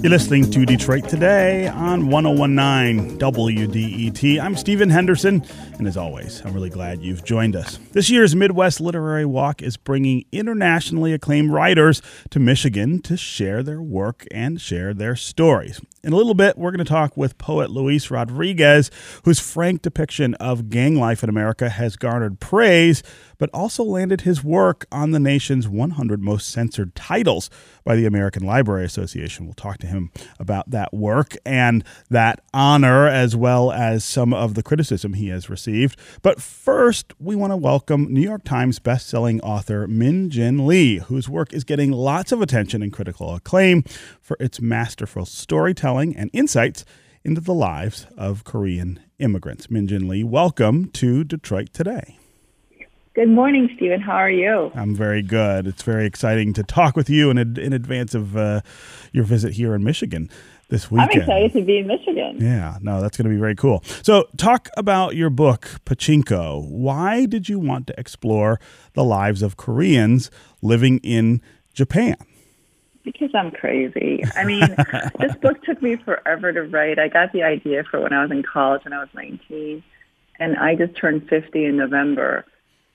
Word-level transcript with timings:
You're 0.00 0.10
listening 0.10 0.48
to 0.52 0.64
Detroit 0.64 1.08
Today 1.08 1.66
on 1.66 2.08
1019 2.08 3.18
WDET. 3.18 4.40
I'm 4.40 4.54
Stephen 4.54 4.88
Henderson, 4.88 5.44
and 5.78 5.88
as 5.88 5.96
always, 5.96 6.40
I'm 6.44 6.54
really 6.54 6.70
glad 6.70 7.02
you've 7.02 7.24
joined 7.24 7.56
us. 7.56 7.80
This 7.90 8.10
year's 8.10 8.36
Midwest 8.36 8.80
Literary 8.80 9.24
Walk 9.24 9.60
is 9.60 9.76
bringing 9.76 10.24
internationally 10.30 11.12
acclaimed 11.12 11.50
writers 11.50 12.00
to 12.30 12.38
Michigan 12.38 13.02
to 13.02 13.16
share 13.16 13.64
their 13.64 13.82
work 13.82 14.24
and 14.30 14.60
share 14.60 14.94
their 14.94 15.16
stories. 15.16 15.80
In 16.02 16.14
a 16.14 16.16
little 16.16 16.32
bit, 16.32 16.56
we're 16.56 16.70
going 16.70 16.78
to 16.78 16.84
talk 16.90 17.14
with 17.14 17.36
poet 17.36 17.70
Luis 17.70 18.10
Rodriguez, 18.10 18.90
whose 19.24 19.38
frank 19.38 19.82
depiction 19.82 20.32
of 20.36 20.70
gang 20.70 20.94
life 20.98 21.22
in 21.22 21.28
America 21.28 21.68
has 21.68 21.96
garnered 21.96 22.40
praise, 22.40 23.02
but 23.36 23.50
also 23.52 23.84
landed 23.84 24.22
his 24.22 24.42
work 24.42 24.86
on 24.90 25.10
the 25.10 25.20
nation's 25.20 25.68
100 25.68 26.22
most 26.22 26.48
censored 26.48 26.94
titles 26.94 27.50
by 27.84 27.96
the 27.96 28.06
American 28.06 28.44
Library 28.44 28.84
Association. 28.84 29.44
We'll 29.44 29.52
talk 29.52 29.76
to 29.78 29.86
him 29.86 30.10
about 30.38 30.70
that 30.70 30.94
work 30.94 31.36
and 31.44 31.84
that 32.08 32.40
honor, 32.54 33.06
as 33.06 33.36
well 33.36 33.70
as 33.70 34.02
some 34.02 34.32
of 34.32 34.54
the 34.54 34.62
criticism 34.62 35.12
he 35.14 35.28
has 35.28 35.50
received. 35.50 35.98
But 36.22 36.40
first, 36.40 37.12
we 37.18 37.36
want 37.36 37.52
to 37.52 37.58
welcome 37.58 38.10
New 38.10 38.22
York 38.22 38.44
Times 38.44 38.78
bestselling 38.78 39.40
author 39.42 39.86
Min 39.86 40.30
Jin 40.30 40.66
Lee, 40.66 40.98
whose 40.98 41.28
work 41.28 41.52
is 41.52 41.64
getting 41.64 41.92
lots 41.92 42.32
of 42.32 42.40
attention 42.40 42.82
and 42.82 42.92
critical 42.92 43.34
acclaim 43.34 43.82
for 44.20 44.38
its 44.40 44.62
masterful 44.62 45.26
storytelling 45.26 45.89
and 45.98 46.30
insights 46.32 46.84
into 47.24 47.40
the 47.40 47.54
lives 47.54 48.06
of 48.16 48.44
Korean 48.44 49.00
immigrants. 49.18 49.70
Min 49.70 49.86
Jin 49.86 50.08
Lee, 50.08 50.24
welcome 50.24 50.88
to 50.90 51.24
Detroit 51.24 51.72
Today. 51.72 52.18
Good 53.14 53.28
morning, 53.28 53.68
Stephen. 53.76 54.00
How 54.00 54.14
are 54.14 54.30
you? 54.30 54.70
I'm 54.74 54.94
very 54.94 55.20
good. 55.20 55.66
It's 55.66 55.82
very 55.82 56.06
exciting 56.06 56.52
to 56.54 56.62
talk 56.62 56.96
with 56.96 57.10
you 57.10 57.28
in, 57.30 57.38
in 57.38 57.72
advance 57.72 58.14
of 58.14 58.36
uh, 58.36 58.60
your 59.12 59.24
visit 59.24 59.54
here 59.54 59.74
in 59.74 59.82
Michigan 59.82 60.30
this 60.68 60.90
weekend. 60.90 61.10
I'm 61.12 61.20
excited 61.20 61.52
to 61.54 61.62
be 61.62 61.78
in 61.78 61.88
Michigan. 61.88 62.36
Yeah, 62.40 62.78
no, 62.80 63.00
that's 63.00 63.16
going 63.16 63.28
to 63.28 63.34
be 63.34 63.40
very 63.40 63.56
cool. 63.56 63.82
So, 64.02 64.28
talk 64.36 64.68
about 64.76 65.16
your 65.16 65.28
book, 65.28 65.80
Pachinko. 65.84 66.64
Why 66.68 67.26
did 67.26 67.48
you 67.48 67.58
want 67.58 67.88
to 67.88 67.98
explore 67.98 68.60
the 68.94 69.04
lives 69.04 69.42
of 69.42 69.56
Koreans 69.56 70.30
living 70.62 70.98
in 70.98 71.42
Japan? 71.74 72.16
Because 73.04 73.30
I'm 73.34 73.50
crazy. 73.50 74.22
I 74.36 74.44
mean, 74.44 74.76
this 75.18 75.34
book 75.36 75.62
took 75.62 75.80
me 75.82 75.96
forever 75.96 76.52
to 76.52 76.62
write. 76.62 76.98
I 76.98 77.08
got 77.08 77.32
the 77.32 77.42
idea 77.42 77.84
for 77.84 78.00
when 78.00 78.12
I 78.12 78.22
was 78.22 78.30
in 78.30 78.42
college 78.42 78.84
when 78.84 78.92
I 78.92 78.98
was 78.98 79.08
19, 79.14 79.82
and 80.38 80.56
I 80.56 80.74
just 80.74 80.96
turned 80.96 81.28
50 81.28 81.64
in 81.64 81.76
November. 81.76 82.44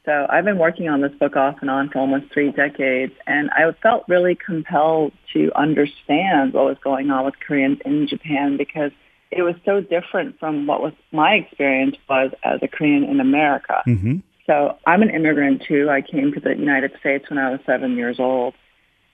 So 0.05 0.27
I've 0.29 0.45
been 0.45 0.59
working 0.59 0.87
on 0.87 1.01
this 1.01 1.13
book 1.13 1.35
off 1.35 1.57
and 1.61 1.69
on 1.69 1.89
for 1.89 1.99
almost 1.99 2.31
three 2.31 2.51
decades, 2.51 3.13
and 3.25 3.49
I 3.49 3.71
felt 3.81 4.05
really 4.07 4.35
compelled 4.35 5.13
to 5.33 5.51
understand 5.55 6.53
what 6.53 6.65
was 6.65 6.77
going 6.83 7.09
on 7.09 7.25
with 7.25 7.33
Koreans 7.39 7.79
in 7.83 8.07
Japan 8.07 8.55
because 8.57 8.91
it 9.31 9.41
was 9.41 9.55
so 9.65 9.81
different 9.81 10.39
from 10.39 10.67
what 10.67 10.81
was 10.81 10.93
my 11.11 11.33
experience 11.33 11.97
was 12.07 12.31
as 12.43 12.59
a 12.61 12.67
Korean 12.67 13.03
in 13.03 13.19
America. 13.19 13.81
Mm-hmm. 13.87 14.17
So 14.45 14.77
I'm 14.85 15.01
an 15.01 15.09
immigrant 15.09 15.63
too. 15.67 15.89
I 15.89 16.01
came 16.01 16.31
to 16.33 16.39
the 16.39 16.55
United 16.55 16.91
States 16.99 17.29
when 17.29 17.39
I 17.39 17.49
was 17.49 17.59
seven 17.65 17.97
years 17.97 18.19
old, 18.19 18.53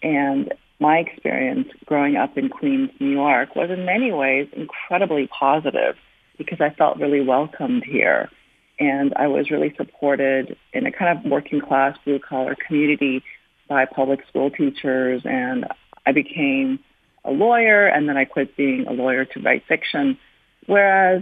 and 0.04 0.54
my 0.82 0.98
experience 0.98 1.68
growing 1.86 2.16
up 2.16 2.38
in 2.38 2.50
Queens, 2.50 2.90
New 3.00 3.12
York, 3.12 3.56
was 3.56 3.70
in 3.70 3.86
many 3.86 4.12
ways 4.12 4.48
incredibly 4.52 5.28
positive 5.28 5.96
because 6.40 6.60
I 6.60 6.72
felt 6.72 6.98
really 6.98 7.22
welcomed 7.22 7.84
here 7.86 8.30
and 8.80 9.14
I 9.16 9.28
was 9.28 9.52
really 9.52 9.74
supported 9.78 10.58
in 10.74 10.88
a 10.88 10.92
kind 10.92 11.18
of 11.18 11.32
working 11.32 11.62
class 11.62 11.96
blue 12.04 12.18
collar 12.18 12.56
community 12.68 13.24
by 13.70 13.86
public 13.86 14.22
school 14.28 14.50
teachers 14.50 15.22
and 15.24 15.66
I 16.08 16.14
became 16.14 16.80
a 17.24 17.32
lawyer 17.32 17.86
and 17.86 18.10
then 18.10 18.18
I 18.18 18.26
quit 18.26 18.58
being 18.58 18.88
a 18.88 18.92
lawyer 18.92 19.24
to 19.24 19.40
write 19.40 19.64
fiction. 19.68 20.18
Whereas 20.66 21.22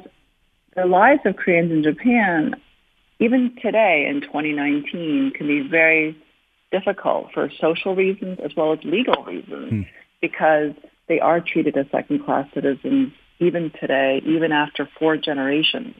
the 0.73 0.85
lives 0.85 1.22
of 1.25 1.35
Koreans 1.35 1.69
in 1.69 1.83
Japan, 1.83 2.56
even 3.19 3.57
today 3.62 4.07
in 4.09 4.22
2019, 4.22 5.33
can 5.35 5.47
be 5.47 5.67
very 5.67 6.17
difficult 6.72 7.31
for 7.34 7.50
social 7.59 7.96
reasons 7.96 8.40
as 8.44 8.56
well 8.56 8.74
as 8.74 8.80
legal 8.84 9.24
reasons 9.24 9.69
hmm. 9.69 9.81
because 10.22 10.74
they 11.07 11.19
are 11.19 11.41
treated 11.41 11.75
as 11.78 11.85
second 11.91 12.24
class 12.24 12.47
citizens 12.53 13.12
even 13.40 13.72
today, 13.80 14.22
even 14.25 14.52
after 14.52 14.88
four 15.00 15.18
generations. 15.18 15.96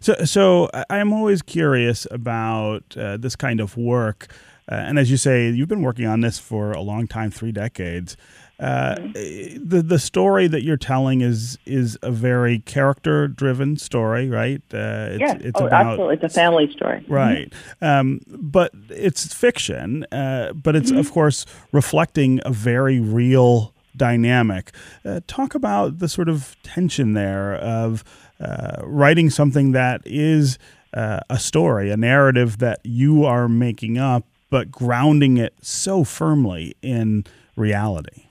So, 0.00 0.14
so 0.24 0.70
I'm 0.90 1.12
always 1.12 1.42
curious 1.42 2.06
about 2.10 2.96
uh, 2.96 3.16
this 3.18 3.36
kind 3.36 3.60
of 3.60 3.76
work. 3.76 4.28
Uh, 4.70 4.74
and 4.74 4.98
as 4.98 5.10
you 5.10 5.16
say, 5.16 5.48
you've 5.50 5.68
been 5.68 5.82
working 5.82 6.06
on 6.06 6.22
this 6.22 6.38
for 6.38 6.72
a 6.72 6.80
long 6.80 7.06
time, 7.06 7.30
three 7.30 7.52
decades. 7.52 8.16
Uh, 8.58 8.94
mm-hmm. 8.96 9.68
the 9.68 9.82
the 9.82 9.98
story 9.98 10.46
that 10.48 10.62
you're 10.62 10.78
telling 10.78 11.20
is 11.20 11.58
is 11.66 11.98
a 12.02 12.10
very 12.10 12.60
character 12.60 13.28
driven 13.28 13.76
story, 13.76 14.30
right? 14.30 14.62
Uh, 14.72 15.12
it's, 15.12 15.20
yes, 15.20 15.40
it's 15.42 15.60
oh, 15.60 15.66
about, 15.66 15.86
absolutely. 15.86 16.14
It's 16.14 16.24
a 16.24 16.28
family 16.30 16.72
story, 16.72 17.00
mm-hmm. 17.00 17.12
right? 17.12 17.50
Mm-hmm. 17.50 17.84
Um, 17.84 18.20
but 18.28 18.72
it's 18.88 19.32
fiction, 19.34 20.04
uh, 20.10 20.54
but 20.54 20.74
it's 20.74 20.90
mm-hmm. 20.90 21.00
of 21.00 21.12
course 21.12 21.44
reflecting 21.70 22.40
a 22.46 22.50
very 22.50 22.98
real 22.98 23.74
dynamic. 23.94 24.72
Uh, 25.04 25.20
talk 25.26 25.54
about 25.54 25.98
the 25.98 26.08
sort 26.08 26.28
of 26.28 26.56
tension 26.62 27.12
there 27.12 27.56
of 27.56 28.04
uh, 28.40 28.82
writing 28.84 29.28
something 29.28 29.72
that 29.72 30.00
is 30.04 30.58
uh, 30.94 31.20
a 31.28 31.38
story, 31.38 31.90
a 31.90 31.96
narrative 31.96 32.58
that 32.58 32.80
you 32.84 33.24
are 33.24 33.48
making 33.48 33.98
up, 33.98 34.24
but 34.48 34.70
grounding 34.70 35.36
it 35.36 35.54
so 35.60 36.04
firmly 36.04 36.74
in 36.80 37.24
reality. 37.54 38.25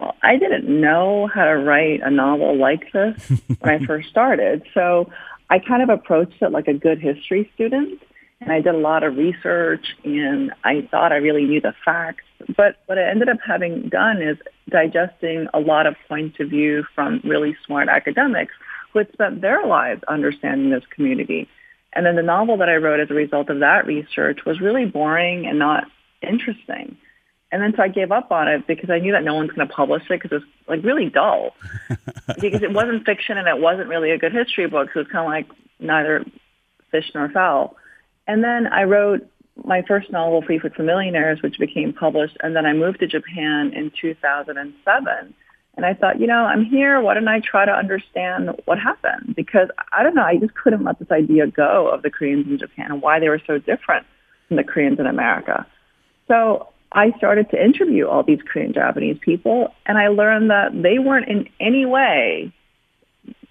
Well, 0.00 0.14
I 0.22 0.36
didn't 0.36 0.68
know 0.68 1.28
how 1.32 1.44
to 1.44 1.56
write 1.56 2.00
a 2.02 2.10
novel 2.10 2.56
like 2.56 2.92
this 2.92 3.32
when 3.60 3.82
I 3.82 3.86
first 3.86 4.08
started. 4.08 4.62
So 4.74 5.10
I 5.50 5.58
kind 5.58 5.82
of 5.82 5.88
approached 5.88 6.40
it 6.42 6.52
like 6.52 6.68
a 6.68 6.74
good 6.74 7.00
history 7.00 7.50
student. 7.54 8.00
And 8.40 8.52
I 8.52 8.60
did 8.60 8.74
a 8.74 8.78
lot 8.78 9.02
of 9.02 9.16
research 9.16 9.86
and 10.04 10.52
I 10.64 10.86
thought 10.90 11.12
I 11.12 11.16
really 11.16 11.44
knew 11.44 11.60
the 11.60 11.74
facts. 11.84 12.24
But 12.56 12.76
what 12.86 12.98
I 12.98 13.08
ended 13.08 13.28
up 13.28 13.38
having 13.46 13.88
done 13.88 14.20
is 14.20 14.36
digesting 14.68 15.46
a 15.54 15.60
lot 15.60 15.86
of 15.86 15.96
points 16.08 16.38
of 16.40 16.50
view 16.50 16.84
from 16.94 17.20
really 17.24 17.56
smart 17.64 17.88
academics 17.88 18.52
who 18.92 18.98
had 18.98 19.12
spent 19.12 19.40
their 19.40 19.66
lives 19.66 20.02
understanding 20.08 20.70
this 20.70 20.84
community. 20.90 21.48
And 21.94 22.04
then 22.04 22.16
the 22.16 22.22
novel 22.22 22.58
that 22.58 22.68
I 22.68 22.76
wrote 22.76 23.00
as 23.00 23.10
a 23.10 23.14
result 23.14 23.48
of 23.48 23.60
that 23.60 23.86
research 23.86 24.44
was 24.44 24.60
really 24.60 24.84
boring 24.84 25.46
and 25.46 25.58
not 25.58 25.84
interesting. 26.20 26.98
And 27.52 27.62
then 27.62 27.74
so 27.76 27.82
I 27.82 27.88
gave 27.88 28.10
up 28.10 28.32
on 28.32 28.48
it 28.48 28.66
because 28.66 28.90
I 28.90 28.98
knew 28.98 29.12
that 29.12 29.22
no 29.22 29.34
one's 29.34 29.50
going 29.52 29.66
to 29.66 29.72
publish 29.72 30.02
it 30.10 30.20
because 30.20 30.42
it's 30.42 30.68
like 30.68 30.82
really 30.82 31.08
dull. 31.08 31.54
because 32.40 32.62
it 32.62 32.72
wasn't 32.72 33.06
fiction 33.06 33.38
and 33.38 33.46
it 33.46 33.60
wasn't 33.60 33.88
really 33.88 34.10
a 34.10 34.18
good 34.18 34.32
history 34.32 34.66
book. 34.66 34.88
So 34.92 35.00
it's 35.00 35.10
kind 35.10 35.24
of 35.24 35.30
like 35.30 35.46
neither 35.78 36.24
fish 36.90 37.10
nor 37.14 37.28
fowl. 37.28 37.76
And 38.26 38.42
then 38.42 38.66
I 38.66 38.82
wrote 38.82 39.28
my 39.64 39.82
first 39.82 40.10
novel, 40.10 40.42
Free 40.42 40.58
Food 40.58 40.74
for 40.74 40.82
Millionaires, 40.82 41.40
which 41.40 41.58
became 41.58 41.92
published. 41.92 42.36
And 42.42 42.54
then 42.56 42.66
I 42.66 42.72
moved 42.72 42.98
to 43.00 43.06
Japan 43.06 43.72
in 43.72 43.92
2007. 44.00 45.34
And 45.76 45.84
I 45.84 45.94
thought, 45.94 46.20
you 46.20 46.26
know, 46.26 46.44
I'm 46.46 46.64
here. 46.64 47.00
Why 47.00 47.14
don't 47.14 47.28
I 47.28 47.40
try 47.40 47.64
to 47.64 47.72
understand 47.72 48.50
what 48.64 48.78
happened? 48.78 49.34
Because 49.36 49.68
I 49.92 50.02
don't 50.02 50.14
know, 50.14 50.24
I 50.24 50.38
just 50.38 50.54
couldn't 50.54 50.84
let 50.84 50.98
this 50.98 51.10
idea 51.10 51.46
go 51.46 51.88
of 51.88 52.02
the 52.02 52.10
Koreans 52.10 52.46
in 52.46 52.58
Japan 52.58 52.90
and 52.90 53.02
why 53.02 53.20
they 53.20 53.28
were 53.28 53.42
so 53.46 53.58
different 53.58 54.06
from 54.48 54.56
the 54.56 54.64
Koreans 54.64 54.98
in 54.98 55.06
America. 55.06 55.66
So 56.28 56.68
I 56.92 57.12
started 57.18 57.50
to 57.50 57.62
interview 57.62 58.06
all 58.06 58.22
these 58.22 58.40
Korean 58.46 58.72
Japanese 58.72 59.18
people, 59.20 59.74
and 59.84 59.98
I 59.98 60.08
learned 60.08 60.50
that 60.50 60.70
they 60.72 60.98
weren't 60.98 61.28
in 61.28 61.48
any 61.60 61.84
way 61.84 62.52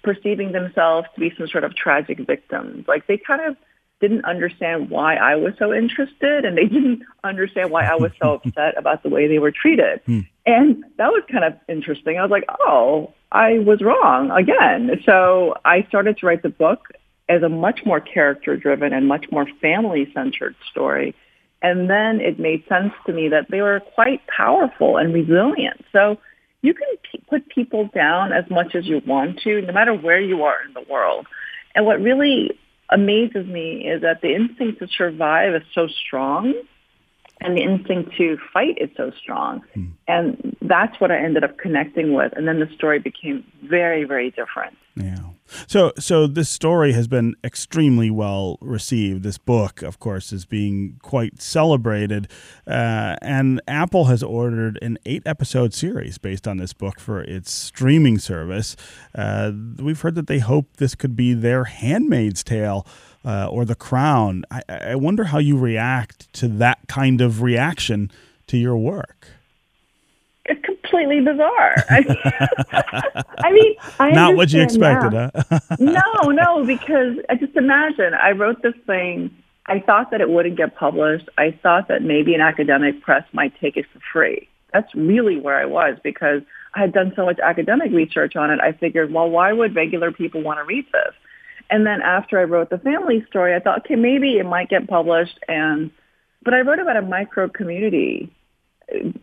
perceiving 0.02 0.52
themselves 0.52 1.08
to 1.14 1.20
be 1.20 1.32
some 1.36 1.48
sort 1.48 1.64
of 1.64 1.74
tragic 1.74 2.18
victims. 2.20 2.86
Like 2.86 3.06
they 3.06 3.18
kind 3.18 3.42
of 3.42 3.56
didn't 4.00 4.24
understand 4.24 4.90
why 4.90 5.16
I 5.16 5.36
was 5.36 5.54
so 5.58 5.72
interested 5.72 6.44
and 6.44 6.56
they 6.56 6.66
didn't 6.76 7.02
understand 7.24 7.70
why 7.70 7.84
I 7.84 7.96
was 7.96 8.12
so 8.22 8.34
upset 8.44 8.78
about 8.78 9.02
the 9.02 9.08
way 9.08 9.26
they 9.26 9.38
were 9.38 9.50
treated. 9.50 10.00
Hmm. 10.06 10.20
And 10.46 10.84
that 10.96 11.08
was 11.08 11.24
kind 11.30 11.44
of 11.44 11.54
interesting. 11.68 12.18
I 12.18 12.22
was 12.22 12.30
like, 12.30 12.44
oh, 12.60 13.12
I 13.32 13.58
was 13.58 13.82
wrong 13.82 14.30
again. 14.30 15.02
So 15.04 15.54
I 15.64 15.82
started 15.88 16.18
to 16.18 16.26
write 16.26 16.42
the 16.42 16.50
book 16.50 16.88
as 17.28 17.42
a 17.42 17.48
much 17.48 17.80
more 17.84 18.00
character 18.00 18.56
driven 18.56 18.92
and 18.92 19.08
much 19.08 19.26
more 19.32 19.46
family 19.60 20.08
centered 20.14 20.54
story. 20.70 21.14
And 21.62 21.88
then 21.88 22.20
it 22.20 22.38
made 22.38 22.64
sense 22.68 22.92
to 23.06 23.12
me 23.12 23.28
that 23.28 23.46
they 23.50 23.60
were 23.60 23.80
quite 23.94 24.20
powerful 24.26 24.98
and 24.98 25.12
resilient. 25.12 25.84
So 25.92 26.18
you 26.62 26.74
can 26.74 26.88
p- 27.10 27.22
put 27.28 27.48
people 27.48 27.88
down 27.94 28.32
as 28.32 28.44
much 28.50 28.74
as 28.74 28.86
you 28.86 29.00
want 29.06 29.40
to, 29.40 29.62
no 29.62 29.72
matter 29.72 29.94
where 29.94 30.20
you 30.20 30.42
are 30.44 30.58
in 30.66 30.74
the 30.74 30.84
world. 30.90 31.26
And 31.74 31.86
what 31.86 32.00
really 32.00 32.58
amazes 32.90 33.46
me 33.46 33.88
is 33.88 34.02
that 34.02 34.20
the 34.20 34.34
instinct 34.34 34.80
to 34.80 34.88
survive 34.96 35.54
is 35.54 35.62
so 35.74 35.88
strong 36.06 36.54
and 37.40 37.56
the 37.56 37.62
instinct 37.62 38.16
to 38.16 38.38
fight 38.52 38.78
is 38.80 38.90
so 38.96 39.10
strong. 39.20 39.62
Hmm. 39.74 39.86
And 40.08 40.56
that's 40.62 41.00
what 41.00 41.10
I 41.10 41.18
ended 41.18 41.44
up 41.44 41.58
connecting 41.58 42.14
with. 42.14 42.32
And 42.36 42.48
then 42.48 42.60
the 42.60 42.68
story 42.74 42.98
became 42.98 43.44
very, 43.64 44.04
very 44.04 44.30
different. 44.30 44.76
Yeah. 44.96 45.18
So, 45.66 45.92
so 45.98 46.26
this 46.26 46.48
story 46.48 46.92
has 46.92 47.06
been 47.06 47.34
extremely 47.44 48.10
well 48.10 48.58
received. 48.60 49.22
This 49.22 49.38
book, 49.38 49.82
of 49.82 49.98
course, 50.00 50.32
is 50.32 50.44
being 50.44 50.98
quite 51.02 51.40
celebrated, 51.40 52.28
uh, 52.66 53.16
and 53.22 53.60
Apple 53.68 54.06
has 54.06 54.22
ordered 54.22 54.78
an 54.82 54.98
eight-episode 55.06 55.72
series 55.72 56.18
based 56.18 56.48
on 56.48 56.56
this 56.56 56.72
book 56.72 56.98
for 56.98 57.22
its 57.22 57.52
streaming 57.52 58.18
service. 58.18 58.74
Uh, 59.14 59.52
we've 59.78 60.00
heard 60.00 60.16
that 60.16 60.26
they 60.26 60.40
hope 60.40 60.78
this 60.78 60.94
could 60.94 61.14
be 61.14 61.32
their 61.34 61.64
*Handmaid's 61.64 62.42
Tale* 62.42 62.84
uh, 63.26 63.48
or 63.50 63.66
*The 63.66 63.74
Crown*. 63.74 64.44
I, 64.50 64.62
I 64.68 64.94
wonder 64.94 65.24
how 65.24 65.38
you 65.38 65.58
react 65.58 66.32
to 66.34 66.48
that 66.48 66.78
kind 66.88 67.20
of 67.20 67.42
reaction 67.42 68.10
to 68.46 68.56
your 68.56 68.78
work 68.78 69.28
it's 70.48 70.64
completely 70.64 71.20
bizarre. 71.20 71.74
I 71.90 72.00
mean, 72.00 72.16
I, 73.38 73.52
mean, 73.52 73.74
I 73.98 74.10
not 74.12 74.36
what 74.36 74.52
you 74.52 74.62
expected, 74.62 75.12
now. 75.12 75.30
huh? 75.34 75.60
no, 75.78 76.30
no, 76.30 76.64
because 76.64 77.16
I 77.28 77.34
just 77.34 77.56
imagine 77.56 78.14
I 78.14 78.30
wrote 78.30 78.62
this 78.62 78.74
thing. 78.86 79.30
I 79.66 79.80
thought 79.80 80.12
that 80.12 80.20
it 80.20 80.30
wouldn't 80.30 80.56
get 80.56 80.76
published. 80.76 81.28
I 81.36 81.58
thought 81.62 81.88
that 81.88 82.02
maybe 82.02 82.34
an 82.34 82.40
academic 82.40 83.02
press 83.02 83.24
might 83.32 83.58
take 83.60 83.76
it 83.76 83.86
for 83.92 84.00
free. 84.12 84.48
That's 84.72 84.94
really 84.94 85.40
where 85.40 85.58
I 85.58 85.64
was 85.64 85.98
because 86.04 86.42
I 86.74 86.80
had 86.80 86.92
done 86.92 87.12
so 87.16 87.24
much 87.24 87.40
academic 87.40 87.90
research 87.90 88.36
on 88.36 88.50
it. 88.50 88.60
I 88.60 88.72
figured, 88.72 89.12
well, 89.12 89.28
why 89.28 89.52
would 89.52 89.74
regular 89.74 90.12
people 90.12 90.42
want 90.42 90.60
to 90.60 90.64
read 90.64 90.86
this? 90.92 91.14
And 91.70 91.86
then 91.86 92.00
after 92.02 92.38
I 92.38 92.44
wrote 92.44 92.70
the 92.70 92.78
family 92.78 93.24
story, 93.28 93.54
I 93.54 93.60
thought, 93.60 93.80
okay, 93.80 93.96
maybe 93.96 94.38
it 94.38 94.46
might 94.46 94.68
get 94.68 94.88
published. 94.88 95.38
And 95.48 95.90
but 96.42 96.54
I 96.54 96.60
wrote 96.60 96.78
about 96.78 96.96
a 96.96 97.02
micro 97.02 97.48
community 97.48 98.30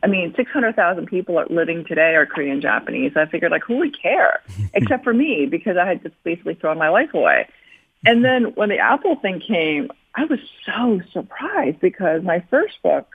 I 0.03 0.07
mean, 0.07 0.33
600,000 0.35 1.05
people 1.05 1.39
are 1.39 1.47
living 1.49 1.85
today 1.85 2.15
are 2.15 2.25
Korean 2.25 2.59
Japanese. 2.59 3.13
I 3.15 3.25
figured, 3.27 3.51
like, 3.51 3.63
who 3.63 3.77
would 3.77 3.99
care? 3.99 4.41
Except 4.73 5.03
for 5.03 5.13
me, 5.13 5.45
because 5.49 5.77
I 5.77 5.87
had 5.87 6.03
just 6.03 6.21
basically 6.23 6.55
thrown 6.55 6.77
my 6.77 6.89
life 6.89 7.13
away. 7.13 7.47
And 8.05 8.25
then 8.25 8.53
when 8.55 8.69
the 8.69 8.79
Apple 8.79 9.15
thing 9.15 9.41
came, 9.45 9.89
I 10.15 10.25
was 10.25 10.39
so 10.65 11.01
surprised 11.13 11.79
because 11.79 12.23
my 12.23 12.43
first 12.49 12.75
book, 12.83 13.07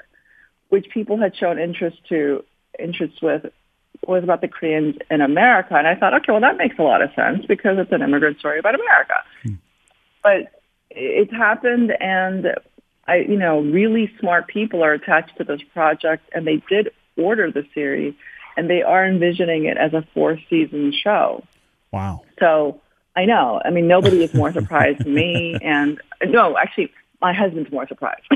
which 0.70 0.88
people 0.88 1.18
had 1.18 1.36
shown 1.36 1.58
interest 1.58 1.98
to, 2.08 2.44
interest 2.78 3.22
with, 3.22 3.44
was 4.06 4.22
about 4.22 4.40
the 4.40 4.48
Koreans 4.48 4.96
in 5.10 5.20
America. 5.20 5.74
And 5.74 5.86
I 5.86 5.94
thought, 5.94 6.14
okay, 6.14 6.32
well, 6.32 6.40
that 6.40 6.56
makes 6.56 6.78
a 6.78 6.82
lot 6.82 7.02
of 7.02 7.10
sense 7.14 7.44
because 7.46 7.78
it's 7.78 7.92
an 7.92 8.02
immigrant 8.02 8.38
story 8.38 8.58
about 8.58 8.74
America. 8.74 9.14
Hmm. 9.42 9.54
But 10.22 10.60
it 10.90 11.32
happened, 11.32 11.92
and 12.00 12.54
I, 13.06 13.16
you 13.16 13.36
know, 13.36 13.60
really 13.60 14.12
smart 14.20 14.48
people 14.48 14.82
are 14.82 14.92
attached 14.92 15.36
to 15.38 15.44
this 15.44 15.60
project, 15.72 16.28
and 16.34 16.46
they 16.46 16.62
did 16.68 16.90
order 17.16 17.50
the 17.50 17.66
series, 17.74 18.14
and 18.56 18.68
they 18.68 18.82
are 18.82 19.06
envisioning 19.06 19.66
it 19.66 19.76
as 19.76 19.92
a 19.92 20.06
four 20.14 20.38
season 20.50 20.92
show. 20.92 21.44
Wow! 21.92 22.22
So 22.38 22.80
I 23.16 23.24
know. 23.24 23.60
I 23.64 23.70
mean, 23.70 23.88
nobody 23.88 24.22
is 24.22 24.34
more 24.34 24.52
surprised 24.60 25.00
than 25.00 25.14
me, 25.14 25.56
and 25.62 26.00
no, 26.24 26.56
actually, 26.56 26.92
my 27.20 27.32
husband's 27.32 27.70
more 27.72 27.86
surprised 27.88 28.22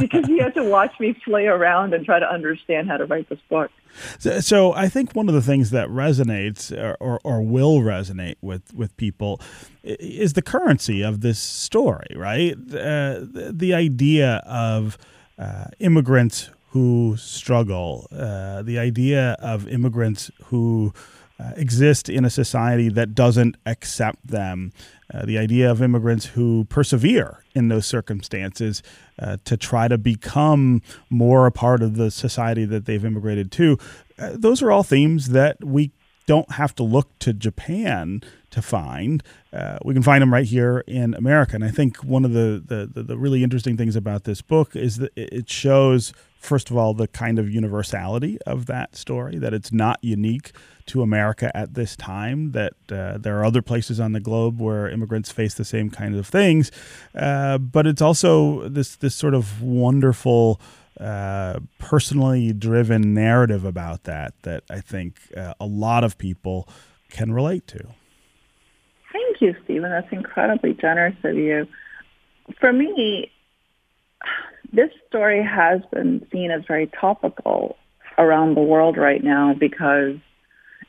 because 0.00 0.26
he 0.26 0.38
had 0.38 0.54
to 0.54 0.64
watch 0.64 0.92
me 1.00 1.14
play 1.24 1.46
around 1.46 1.94
and 1.94 2.04
try 2.04 2.18
to 2.18 2.30
understand 2.30 2.88
how 2.88 2.96
to 2.98 3.06
write 3.06 3.28
this 3.28 3.38
book. 3.48 3.70
So, 4.18 4.40
so 4.40 4.74
I 4.74 4.88
think 4.88 5.14
one 5.14 5.28
of 5.28 5.34
the 5.34 5.40
things 5.40 5.70
that 5.70 5.88
resonates 5.88 6.76
or, 6.76 6.96
or, 7.00 7.20
or, 7.24 7.42
will 7.42 7.80
resonate 7.80 8.36
with, 8.42 8.74
with 8.74 8.94
people 8.98 9.40
is 9.82 10.34
the 10.34 10.42
currency 10.42 11.02
of 11.02 11.22
this 11.22 11.38
story, 11.38 12.14
right? 12.14 12.52
Uh, 12.52 13.20
the, 13.20 13.52
the, 13.54 13.74
idea 13.74 14.42
of 14.46 14.98
uh, 15.38 15.66
immigrants 15.78 16.50
who 16.70 17.16
struggle, 17.16 18.06
uh, 18.12 18.62
the 18.62 18.78
idea 18.78 19.36
of 19.40 19.66
immigrants 19.68 20.30
who 20.44 20.92
uh, 21.40 21.52
exist 21.56 22.08
in 22.08 22.24
a 22.24 22.30
society 22.30 22.88
that 22.88 23.14
doesn't 23.14 23.56
accept 23.64 24.26
them. 24.26 24.72
Uh, 25.12 25.24
the 25.24 25.38
idea 25.38 25.70
of 25.70 25.80
immigrants 25.80 26.26
who 26.26 26.64
persevere 26.64 27.44
in 27.54 27.68
those 27.68 27.86
circumstances 27.86 28.82
uh, 29.18 29.36
to 29.44 29.56
try 29.56 29.88
to 29.88 29.96
become 29.96 30.82
more 31.10 31.46
a 31.46 31.52
part 31.52 31.82
of 31.82 31.96
the 31.96 32.10
society 32.10 32.64
that 32.64 32.86
they've 32.86 33.04
immigrated 33.04 33.50
to. 33.52 33.78
Uh, 34.18 34.32
those 34.34 34.62
are 34.62 34.70
all 34.70 34.82
themes 34.82 35.28
that 35.28 35.62
we 35.64 35.92
don't 36.28 36.52
have 36.52 36.74
to 36.74 36.82
look 36.82 37.18
to 37.20 37.32
Japan 37.32 38.22
to 38.50 38.60
find. 38.60 39.22
Uh, 39.50 39.78
we 39.82 39.94
can 39.94 40.02
find 40.02 40.20
them 40.20 40.30
right 40.30 40.44
here 40.44 40.84
in 40.86 41.14
America. 41.14 41.54
And 41.54 41.64
I 41.64 41.70
think 41.70 42.04
one 42.04 42.22
of 42.26 42.34
the, 42.34 42.62
the, 42.64 43.02
the, 43.02 43.16
really 43.16 43.42
interesting 43.42 43.78
things 43.78 43.96
about 43.96 44.24
this 44.24 44.42
book 44.42 44.76
is 44.76 44.98
that 44.98 45.10
it 45.16 45.48
shows, 45.48 46.12
first 46.38 46.70
of 46.70 46.76
all, 46.76 46.92
the 46.92 47.08
kind 47.08 47.38
of 47.38 47.48
universality 47.48 48.38
of 48.46 48.66
that 48.66 48.94
story, 48.94 49.38
that 49.38 49.54
it's 49.54 49.72
not 49.72 49.98
unique 50.02 50.52
to 50.86 51.00
America 51.00 51.50
at 51.56 51.72
this 51.72 51.96
time, 51.96 52.52
that 52.52 52.74
uh, 52.92 53.16
there 53.16 53.38
are 53.38 53.44
other 53.46 53.62
places 53.62 53.98
on 53.98 54.12
the 54.12 54.20
globe 54.20 54.60
where 54.60 54.86
immigrants 54.86 55.32
face 55.32 55.54
the 55.54 55.64
same 55.64 55.88
kind 55.88 56.14
of 56.14 56.26
things. 56.26 56.70
Uh, 57.14 57.56
but 57.56 57.86
it's 57.86 58.02
also 58.02 58.68
this, 58.68 58.96
this 58.96 59.14
sort 59.14 59.32
of 59.32 59.62
wonderful. 59.62 60.60
Uh, 61.00 61.60
personally 61.78 62.52
driven 62.52 63.14
narrative 63.14 63.64
about 63.64 64.02
that 64.02 64.34
that 64.42 64.64
I 64.68 64.80
think 64.80 65.20
uh, 65.36 65.54
a 65.60 65.66
lot 65.66 66.02
of 66.02 66.18
people 66.18 66.68
can 67.08 67.32
relate 67.32 67.68
to. 67.68 67.78
Thank 69.12 69.40
you, 69.40 69.54
Stephen. 69.64 69.90
That's 69.90 70.12
incredibly 70.12 70.74
generous 70.74 71.14
of 71.22 71.36
you. 71.36 71.68
For 72.58 72.72
me, 72.72 73.30
this 74.72 74.90
story 75.08 75.42
has 75.42 75.80
been 75.92 76.26
seen 76.32 76.50
as 76.50 76.62
very 76.66 76.88
topical 77.00 77.76
around 78.18 78.56
the 78.56 78.62
world 78.62 78.96
right 78.96 79.22
now 79.22 79.54
because, 79.54 80.16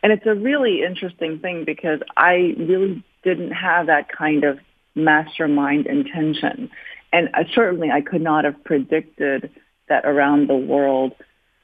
and 0.02 0.12
it's 0.12 0.26
a 0.26 0.34
really 0.34 0.82
interesting 0.84 1.40
thing 1.40 1.66
because 1.66 2.00
I 2.18 2.56
really 2.58 3.04
didn't 3.24 3.52
have 3.52 3.88
that 3.88 4.10
kind 4.12 4.44
of 4.44 4.60
mastermind 4.96 5.86
intention. 5.86 6.72
And 7.14 7.30
I, 7.34 7.46
certainly 7.54 7.92
I 7.92 8.02
could 8.02 8.22
not 8.22 8.46
have 8.46 8.64
predicted 8.64 9.52
that 9.90 10.06
around 10.06 10.48
the 10.48 10.56
world 10.56 11.14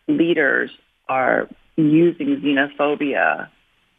leaders 0.08 0.72
are 1.08 1.48
using 1.76 2.42
xenophobia 2.42 3.50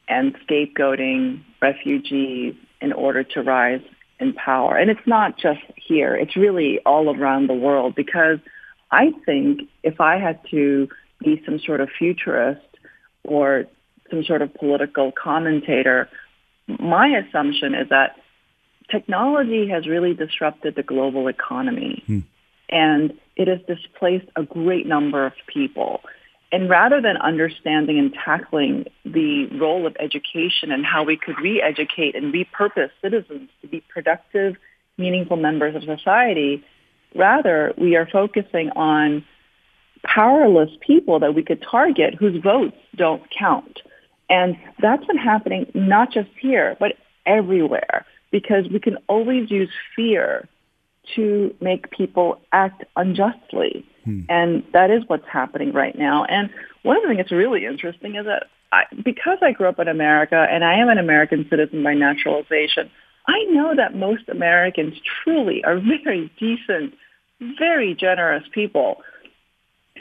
and 0.08 0.34
scapegoating 0.46 1.42
refugees 1.60 2.54
in 2.80 2.92
order 2.92 3.24
to 3.24 3.42
rise 3.42 3.80
in 4.20 4.32
power. 4.32 4.76
And 4.76 4.90
it's 4.90 5.06
not 5.06 5.36
just 5.38 5.60
here. 5.76 6.14
It's 6.14 6.36
really 6.36 6.80
all 6.86 7.14
around 7.14 7.48
the 7.48 7.54
world 7.54 7.94
because 7.94 8.38
I 8.90 9.12
think 9.24 9.62
if 9.82 10.00
I 10.00 10.18
had 10.18 10.40
to 10.50 10.88
be 11.22 11.42
some 11.44 11.58
sort 11.58 11.80
of 11.80 11.88
futurist 11.98 12.66
or 13.24 13.66
some 14.10 14.24
sort 14.24 14.42
of 14.42 14.54
political 14.54 15.12
commentator, 15.12 16.08
my 16.66 17.08
assumption 17.08 17.74
is 17.74 17.88
that 17.90 18.16
technology 18.90 19.68
has 19.68 19.86
really 19.86 20.14
disrupted 20.14 20.76
the 20.76 20.82
global 20.82 21.28
economy. 21.28 22.02
Hmm. 22.06 22.18
And 22.68 23.18
it 23.36 23.48
has 23.48 23.60
displaced 23.66 24.28
a 24.36 24.42
great 24.42 24.86
number 24.86 25.26
of 25.26 25.32
people. 25.46 26.00
And 26.52 26.70
rather 26.70 27.00
than 27.00 27.16
understanding 27.16 27.98
and 27.98 28.14
tackling 28.14 28.86
the 29.04 29.46
role 29.58 29.86
of 29.86 29.96
education 29.98 30.70
and 30.70 30.86
how 30.86 31.04
we 31.04 31.16
could 31.16 31.38
re-educate 31.40 32.14
and 32.14 32.32
repurpose 32.32 32.90
citizens 33.02 33.50
to 33.62 33.68
be 33.68 33.82
productive, 33.88 34.56
meaningful 34.96 35.36
members 35.36 35.74
of 35.74 35.82
society, 35.82 36.64
rather 37.14 37.74
we 37.76 37.96
are 37.96 38.06
focusing 38.06 38.70
on 38.70 39.24
powerless 40.04 40.70
people 40.80 41.18
that 41.20 41.34
we 41.34 41.42
could 41.42 41.62
target 41.68 42.14
whose 42.14 42.40
votes 42.42 42.76
don't 42.94 43.22
count. 43.36 43.80
And 44.30 44.56
that's 44.80 45.04
been 45.04 45.18
happening 45.18 45.70
not 45.74 46.12
just 46.12 46.30
here, 46.40 46.76
but 46.78 46.92
everywhere 47.26 48.06
because 48.30 48.68
we 48.72 48.80
can 48.80 48.98
always 49.08 49.50
use 49.50 49.70
fear 49.94 50.48
to 51.14 51.54
make 51.60 51.90
people 51.90 52.40
act 52.52 52.84
unjustly. 52.96 53.86
Hmm. 54.04 54.20
And 54.28 54.64
that 54.72 54.90
is 54.90 55.02
what's 55.06 55.26
happening 55.30 55.72
right 55.72 55.96
now. 55.96 56.24
And 56.24 56.50
one 56.82 56.96
of 56.96 57.02
the 57.02 57.08
things 57.08 57.18
that's 57.18 57.32
really 57.32 57.66
interesting 57.66 58.16
is 58.16 58.24
that 58.26 58.46
I, 58.72 58.84
because 59.04 59.38
I 59.42 59.52
grew 59.52 59.68
up 59.68 59.78
in 59.78 59.88
America 59.88 60.46
and 60.50 60.64
I 60.64 60.78
am 60.78 60.88
an 60.88 60.98
American 60.98 61.46
citizen 61.48 61.82
by 61.82 61.94
naturalization, 61.94 62.90
I 63.28 63.44
know 63.50 63.74
that 63.76 63.94
most 63.94 64.28
Americans 64.28 64.94
truly 65.24 65.64
are 65.64 65.78
very 66.04 66.30
decent, 66.38 66.94
very 67.58 67.94
generous 67.94 68.44
people. 68.52 69.02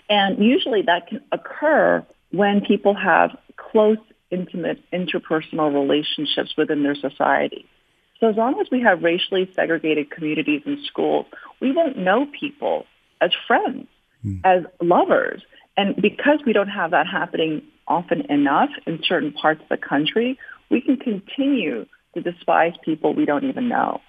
And 0.10 0.44
usually 0.44 0.84
that 0.84 1.08
can 1.08 1.22
occur 1.32 2.06
when 2.32 2.62
people 2.62 2.94
have 2.96 3.32
close, 3.58 3.98
intimate, 4.30 4.80
interpersonal 4.92 5.74
relationships 5.74 6.54
within 6.58 6.84
their 6.84 6.96
society. 6.96 7.66
So 8.20 8.30
as 8.30 8.36
long 8.36 8.60
as 8.60 8.68
we 8.72 8.82
have 8.82 9.04
racially 9.04 9.50
segregated 9.56 10.10
communities 10.10 10.62
and 10.66 10.78
schools, 10.86 11.26
we 11.60 11.72
won't 11.72 11.98
know 11.98 12.28
people 12.40 12.86
as 13.22 13.32
friends, 13.48 13.88
mm. 14.26 14.40
as 14.44 14.64
lovers. 14.82 15.42
And 15.78 15.96
because 15.96 16.40
we 16.46 16.54
don't 16.54 16.70
have 16.70 16.92
that 16.92 17.08
happening 17.08 17.62
often 17.88 18.22
enough 18.32 18.70
in 18.88 19.02
certain 19.04 19.34
parts 19.34 19.62
of 19.62 19.70
the 19.70 19.78
country, 19.78 20.40
we 20.70 20.82
can 20.82 20.98
continue 20.98 21.86
to 22.14 22.22
despise 22.22 22.74
people 22.84 23.14
we 23.14 23.26
don't 23.26 23.44
even 23.44 23.68
know. 23.68 24.02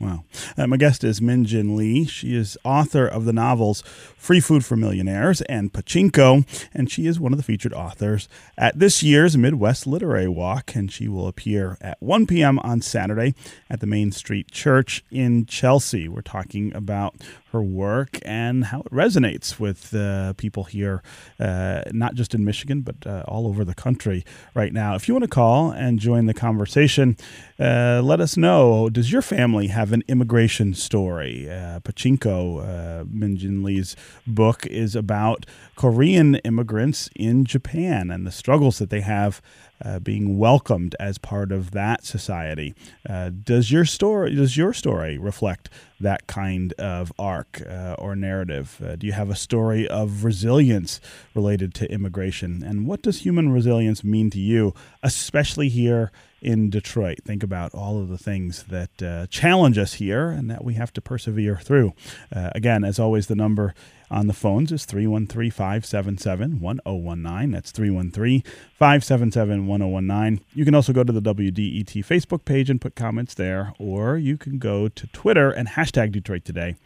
Wow. 0.00 0.22
Uh, 0.56 0.68
my 0.68 0.76
guest 0.76 1.02
is 1.02 1.20
Min 1.20 1.44
Jin 1.44 1.76
Lee. 1.76 2.04
She 2.04 2.36
is 2.36 2.56
author 2.62 3.04
of 3.04 3.24
the 3.24 3.32
novels 3.32 3.82
Free 4.16 4.38
Food 4.38 4.64
for 4.64 4.76
Millionaires 4.76 5.40
and 5.42 5.72
Pachinko, 5.72 6.46
and 6.72 6.88
she 6.88 7.06
is 7.06 7.18
one 7.18 7.32
of 7.32 7.36
the 7.36 7.42
featured 7.42 7.72
authors 7.72 8.28
at 8.56 8.78
this 8.78 9.02
year's 9.02 9.36
Midwest 9.36 9.88
Literary 9.88 10.28
Walk, 10.28 10.76
and 10.76 10.92
she 10.92 11.08
will 11.08 11.26
appear 11.26 11.78
at 11.80 12.00
1 12.00 12.26
p.m. 12.26 12.60
on 12.60 12.80
Saturday 12.80 13.34
at 13.68 13.80
the 13.80 13.88
Main 13.88 14.12
Street 14.12 14.52
Church 14.52 15.04
in 15.10 15.46
Chelsea. 15.46 16.06
We're 16.06 16.20
talking 16.20 16.72
about 16.76 17.16
her 17.52 17.62
work 17.62 18.18
and 18.22 18.66
how 18.66 18.80
it 18.80 18.92
resonates 18.92 19.58
with 19.58 19.94
uh, 19.94 20.34
people 20.34 20.64
here, 20.64 21.02
uh, 21.40 21.82
not 21.92 22.14
just 22.14 22.34
in 22.34 22.44
Michigan, 22.44 22.82
but 22.82 23.06
uh, 23.06 23.24
all 23.26 23.46
over 23.46 23.64
the 23.64 23.74
country 23.74 24.24
right 24.54 24.72
now. 24.72 24.94
If 24.94 25.08
you 25.08 25.14
want 25.14 25.24
to 25.24 25.30
call 25.30 25.70
and 25.70 25.98
join 25.98 26.26
the 26.26 26.34
conversation, 26.34 27.16
uh, 27.58 28.00
let 28.04 28.20
us 28.20 28.36
know. 28.36 28.88
Does 28.90 29.10
your 29.10 29.22
family 29.22 29.68
have 29.68 29.92
an 29.92 30.02
immigration 30.08 30.74
story? 30.74 31.48
Uh, 31.48 31.80
Pachinko, 31.80 33.00
uh, 33.02 33.04
Min 33.10 33.36
Jin 33.36 33.62
Lee's 33.62 33.96
book, 34.26 34.66
is 34.66 34.94
about 34.94 35.46
Korean 35.74 36.36
immigrants 36.36 37.08
in 37.16 37.44
Japan 37.44 38.10
and 38.10 38.26
the 38.26 38.32
struggles 38.32 38.78
that 38.78 38.90
they 38.90 39.00
have 39.00 39.40
uh, 39.84 39.98
being 39.98 40.38
welcomed 40.38 40.94
as 40.98 41.18
part 41.18 41.52
of 41.52 41.70
that 41.72 42.04
society. 42.04 42.74
Uh, 43.08 43.30
does 43.30 43.70
your 43.70 43.84
story 43.84 44.34
does 44.34 44.56
your 44.56 44.72
story 44.72 45.18
reflect 45.18 45.68
that 46.00 46.26
kind 46.26 46.72
of 46.74 47.12
arc 47.18 47.62
uh, 47.68 47.94
or 47.98 48.14
narrative? 48.14 48.80
Uh, 48.84 48.96
do 48.96 49.06
you 49.06 49.12
have 49.12 49.30
a 49.30 49.36
story 49.36 49.86
of 49.88 50.24
resilience 50.24 51.00
related 51.34 51.74
to 51.74 51.90
immigration? 51.90 52.62
And 52.62 52.86
what 52.86 53.02
does 53.02 53.20
human 53.20 53.50
resilience 53.50 54.04
mean 54.04 54.30
to 54.30 54.40
you, 54.40 54.74
especially 55.02 55.68
here 55.68 56.10
in 56.40 56.70
Detroit? 56.70 57.18
Think 57.24 57.42
about 57.42 57.74
all 57.74 58.00
of 58.00 58.08
the 58.08 58.18
things 58.18 58.64
that 58.64 59.02
uh, 59.02 59.26
challenge 59.26 59.78
us 59.78 59.94
here 59.94 60.28
and 60.28 60.50
that 60.50 60.64
we 60.64 60.74
have 60.74 60.92
to 60.94 61.00
persevere 61.00 61.56
through. 61.56 61.94
Uh, 62.34 62.50
again, 62.54 62.84
as 62.84 62.98
always, 62.98 63.26
the 63.26 63.34
number 63.34 63.74
on 64.10 64.26
the 64.26 64.32
phones 64.32 64.72
is 64.72 64.84
313 64.84 65.50
577 65.50 66.60
1019. 66.60 67.50
That's 67.50 67.70
313 67.70 68.42
577 68.42 69.66
1019. 69.66 70.44
You 70.54 70.64
can 70.64 70.74
also 70.74 70.92
go 70.92 71.04
to 71.04 71.12
the 71.12 71.22
WDET 71.22 72.04
Facebook 72.04 72.44
page 72.44 72.70
and 72.70 72.80
put 72.80 72.94
comments 72.94 73.34
there, 73.34 73.72
or 73.78 74.16
you 74.16 74.36
can 74.36 74.58
go 74.58 74.88
to 74.88 75.06
Twitter 75.08 75.50
and 75.50 75.68
hashtag 75.68 76.12
Detroit 76.12 76.44
Today 76.44 76.76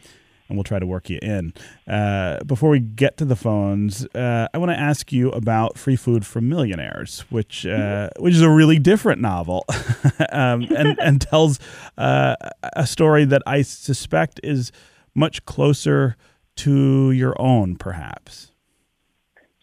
and 0.53 0.57
we'll 0.59 0.63
try 0.63 0.77
to 0.77 0.85
work 0.85 1.09
you 1.09 1.17
in. 1.23 1.51
Uh, 1.87 2.37
before 2.43 2.69
we 2.69 2.79
get 2.79 3.17
to 3.17 3.25
the 3.25 3.35
phones, 3.35 4.05
uh, 4.13 4.47
I 4.53 4.57
want 4.59 4.69
to 4.71 4.79
ask 4.79 5.11
you 5.11 5.31
about 5.31 5.79
Free 5.79 5.95
Food 5.95 6.27
for 6.27 6.41
Millionaires, 6.41 7.25
which 7.31 7.65
uh, 7.65 8.09
which 8.19 8.35
is 8.35 8.41
a 8.43 8.49
really 8.51 8.77
different 8.77 9.19
novel, 9.19 9.65
um, 10.31 10.67
and 10.77 10.99
and 11.01 11.19
tells 11.19 11.59
uh, 11.97 12.35
a 12.61 12.85
story 12.85 13.25
that 13.25 13.41
I 13.47 13.63
suspect 13.63 14.39
is 14.43 14.71
much 15.15 15.43
closer 15.45 16.17
to 16.57 17.09
your 17.09 17.35
own, 17.41 17.75
perhaps. 17.75 18.51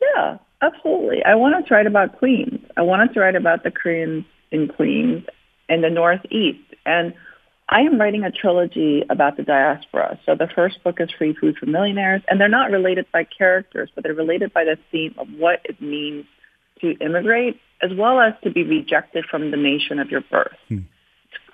Yeah, 0.02 0.38
absolutely. 0.60 1.22
I 1.24 1.36
wanted 1.36 1.68
to 1.68 1.74
write 1.74 1.86
about 1.86 2.18
Queens. 2.18 2.66
I 2.76 2.82
wanted 2.82 3.14
to 3.14 3.20
write 3.20 3.36
about 3.36 3.62
the 3.62 3.70
Koreans 3.70 4.24
in 4.50 4.66
Queens 4.66 5.22
and 5.68 5.84
the 5.84 5.90
Northeast. 5.90 6.58
And 6.84 7.14
I 7.72 7.82
am 7.82 8.00
writing 8.00 8.24
a 8.24 8.32
trilogy 8.32 9.04
about 9.08 9.36
the 9.36 9.44
diaspora. 9.44 10.18
So 10.26 10.34
the 10.34 10.48
first 10.54 10.82
book 10.82 11.00
is 11.00 11.08
Free 11.16 11.34
Food 11.34 11.56
for 11.56 11.66
Millionaires, 11.66 12.20
and 12.28 12.40
they're 12.40 12.48
not 12.48 12.72
related 12.72 13.06
by 13.12 13.24
characters, 13.24 13.88
but 13.94 14.02
they're 14.02 14.12
related 14.12 14.52
by 14.52 14.64
the 14.64 14.76
theme 14.90 15.14
of 15.18 15.28
what 15.38 15.60
it 15.64 15.80
means 15.80 16.26
to 16.80 16.96
immigrate, 16.98 17.60
as 17.80 17.90
well 17.96 18.20
as 18.20 18.34
to 18.42 18.50
be 18.50 18.64
rejected 18.64 19.24
from 19.30 19.52
the 19.52 19.56
nation 19.56 20.00
of 20.00 20.10
your 20.10 20.22
birth. 20.22 20.56
Hmm 20.68 20.78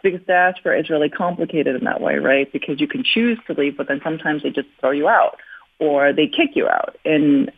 because 0.03 0.25
diaspora 0.27 0.79
is 0.79 0.89
really 0.89 1.09
complicated 1.09 1.75
in 1.75 1.85
that 1.85 2.01
way, 2.01 2.17
right? 2.17 2.53
Because 2.53 2.81
you 2.81 2.87
can 2.87 3.03
choose 3.03 3.39
to 3.47 3.55
leave, 3.55 3.77
but 3.77 3.89
then 3.89 4.01
sometimes 4.05 4.43
they 4.43 4.51
just 4.51 4.69
throw 4.81 4.93
you 4.93 5.09
out 5.09 5.37
or 5.79 6.13
they 6.13 6.27
kick 6.27 6.51
you 6.55 6.69
out 6.69 6.97
in 7.05 7.51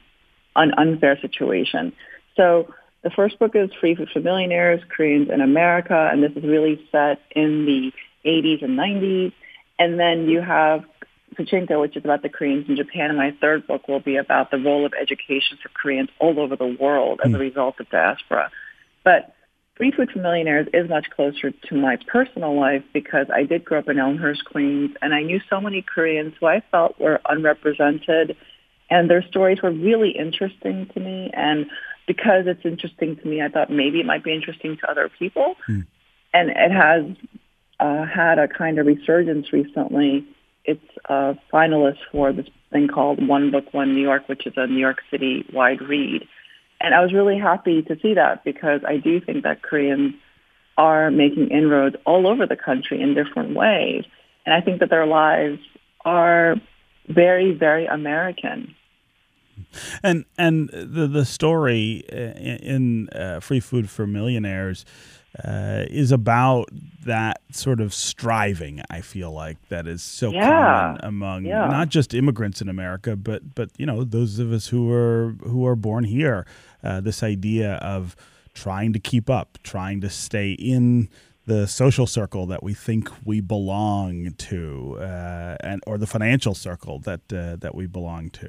an 0.56 0.72
unfair 0.76 1.18
situation. 1.20 1.92
So 2.36 2.72
the 3.02 3.10
first 3.10 3.38
book 3.38 3.52
is 3.54 3.70
Free 3.80 3.94
Food 3.94 4.08
for 4.12 4.20
Millionaires, 4.20 4.80
Koreans 4.88 5.28
in 5.30 5.40
America, 5.40 6.08
and 6.10 6.22
this 6.22 6.32
is 6.36 6.42
really 6.42 6.80
set 6.90 7.20
in 7.32 7.66
the 7.66 7.92
80s 8.24 8.62
and 8.62 8.78
90s. 8.78 9.32
And 9.78 9.98
then 9.98 10.28
you 10.28 10.40
have 10.40 10.84
Pachinko, 11.36 11.80
which 11.80 11.96
is 11.96 12.04
about 12.04 12.22
the 12.22 12.28
Koreans 12.28 12.68
in 12.68 12.76
Japan, 12.76 13.10
and 13.10 13.16
my 13.16 13.32
third 13.40 13.66
book 13.66 13.86
will 13.88 14.00
be 14.00 14.16
about 14.16 14.50
the 14.50 14.58
role 14.58 14.84
of 14.86 14.92
education 15.00 15.58
for 15.62 15.68
Koreans 15.68 16.08
all 16.18 16.40
over 16.40 16.56
the 16.56 16.76
world 16.80 17.20
as 17.24 17.30
a 17.30 17.36
hmm. 17.36 17.40
result 17.40 17.80
of 17.80 17.88
diaspora. 17.90 18.50
But 19.04 19.34
Free 19.76 19.92
Food 19.92 20.10
for 20.12 20.18
Millionaires 20.18 20.66
is 20.74 20.88
much 20.88 21.06
closer 21.14 21.52
to 21.52 21.74
my 21.74 21.96
personal 22.08 22.58
life 22.58 22.82
because 22.92 23.26
I 23.32 23.44
did 23.44 23.64
grow 23.64 23.78
up 23.78 23.88
in 23.88 23.98
Elmhurst, 23.98 24.44
Queens, 24.44 24.90
and 25.00 25.14
I 25.14 25.22
knew 25.22 25.40
so 25.48 25.60
many 25.60 25.82
Koreans 25.82 26.34
who 26.40 26.46
I 26.46 26.62
felt 26.72 26.98
were 26.98 27.20
unrepresented, 27.28 28.36
and 28.90 29.08
their 29.08 29.22
stories 29.22 29.62
were 29.62 29.70
really 29.70 30.10
interesting 30.10 30.90
to 30.94 31.00
me. 31.00 31.30
And 31.32 31.66
because 32.08 32.46
it's 32.46 32.64
interesting 32.64 33.16
to 33.16 33.28
me, 33.28 33.40
I 33.40 33.48
thought 33.48 33.70
maybe 33.70 34.00
it 34.00 34.06
might 34.06 34.24
be 34.24 34.34
interesting 34.34 34.76
to 34.78 34.90
other 34.90 35.08
people. 35.16 35.54
Hmm. 35.66 35.80
And 36.34 36.50
it 36.50 36.72
has 36.72 37.04
uh, 37.80 38.06
had 38.06 38.38
a 38.38 38.48
kind 38.48 38.78
of 38.78 38.86
resurgence 38.86 39.52
recently. 39.52 40.26
It's 40.64 40.84
a 41.06 41.36
finalist 41.52 41.98
for 42.12 42.32
this 42.32 42.46
thing 42.72 42.88
called 42.88 43.26
One 43.26 43.50
Book, 43.50 43.72
One 43.72 43.94
New 43.94 44.02
York, 44.02 44.28
which 44.28 44.46
is 44.46 44.54
a 44.56 44.66
New 44.66 44.80
York 44.80 44.98
City 45.10 45.46
wide 45.52 45.80
read. 45.80 46.26
And 46.80 46.94
I 46.94 47.00
was 47.00 47.12
really 47.12 47.38
happy 47.38 47.82
to 47.82 47.98
see 48.00 48.14
that 48.14 48.44
because 48.44 48.82
I 48.86 48.98
do 48.98 49.20
think 49.20 49.44
that 49.44 49.62
Koreans 49.62 50.14
are 50.76 51.10
making 51.10 51.48
inroads 51.50 51.96
all 52.06 52.26
over 52.26 52.46
the 52.46 52.56
country 52.56 53.00
in 53.00 53.14
different 53.14 53.54
ways. 53.54 54.04
And 54.46 54.54
I 54.54 54.60
think 54.60 54.80
that 54.80 54.90
their 54.90 55.06
lives 55.06 55.58
are 56.04 56.56
very, 57.08 57.52
very 57.52 57.86
American. 57.86 58.74
And 60.04 60.24
and 60.36 60.70
the 60.70 61.08
the 61.08 61.24
story 61.24 62.04
uh, 62.12 62.16
in 62.16 63.08
uh, 63.08 63.40
Free 63.40 63.60
Food 63.60 63.90
for 63.90 64.06
Millionaires 64.06 64.84
uh, 65.44 65.84
is 65.88 66.10
about 66.12 66.68
that 67.04 67.40
sort 67.52 67.80
of 67.80 67.94
striving. 67.94 68.82
I 68.90 69.00
feel 69.00 69.30
like 69.30 69.56
that 69.68 69.86
is 69.86 70.02
so 70.02 70.30
yeah. 70.30 70.48
common 70.48 71.04
among 71.04 71.44
yeah. 71.46 71.66
not 71.68 71.88
just 71.88 72.14
immigrants 72.14 72.60
in 72.60 72.68
America, 72.68 73.16
but 73.16 73.54
but 73.54 73.70
you 73.78 73.86
know 73.86 74.04
those 74.04 74.38
of 74.38 74.52
us 74.52 74.68
who 74.68 74.92
are 74.92 75.36
who 75.42 75.66
are 75.66 75.76
born 75.76 76.04
here. 76.04 76.46
Uh, 76.82 77.00
this 77.00 77.22
idea 77.22 77.74
of 77.76 78.14
trying 78.54 78.92
to 78.92 78.98
keep 78.98 79.28
up, 79.28 79.58
trying 79.62 80.00
to 80.00 80.08
stay 80.08 80.52
in 80.52 81.08
the 81.46 81.66
social 81.66 82.06
circle 82.06 82.46
that 82.46 82.62
we 82.62 82.74
think 82.74 83.10
we 83.24 83.40
belong 83.40 84.32
to, 84.34 84.96
uh, 85.00 85.56
and 85.60 85.82
or 85.86 85.98
the 85.98 86.06
financial 86.06 86.54
circle 86.54 86.98
that 87.00 87.20
uh, 87.32 87.56
that 87.56 87.74
we 87.74 87.86
belong 87.86 88.30
to. 88.30 88.48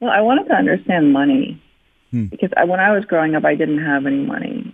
Well, 0.00 0.10
I 0.10 0.20
wanted 0.20 0.46
to 0.48 0.54
understand 0.54 1.12
money 1.12 1.60
hmm. 2.10 2.26
because 2.26 2.50
I, 2.56 2.64
when 2.64 2.80
I 2.80 2.92
was 2.94 3.04
growing 3.04 3.34
up, 3.34 3.44
I 3.44 3.54
didn't 3.54 3.84
have 3.84 4.06
any 4.06 4.24
money. 4.24 4.67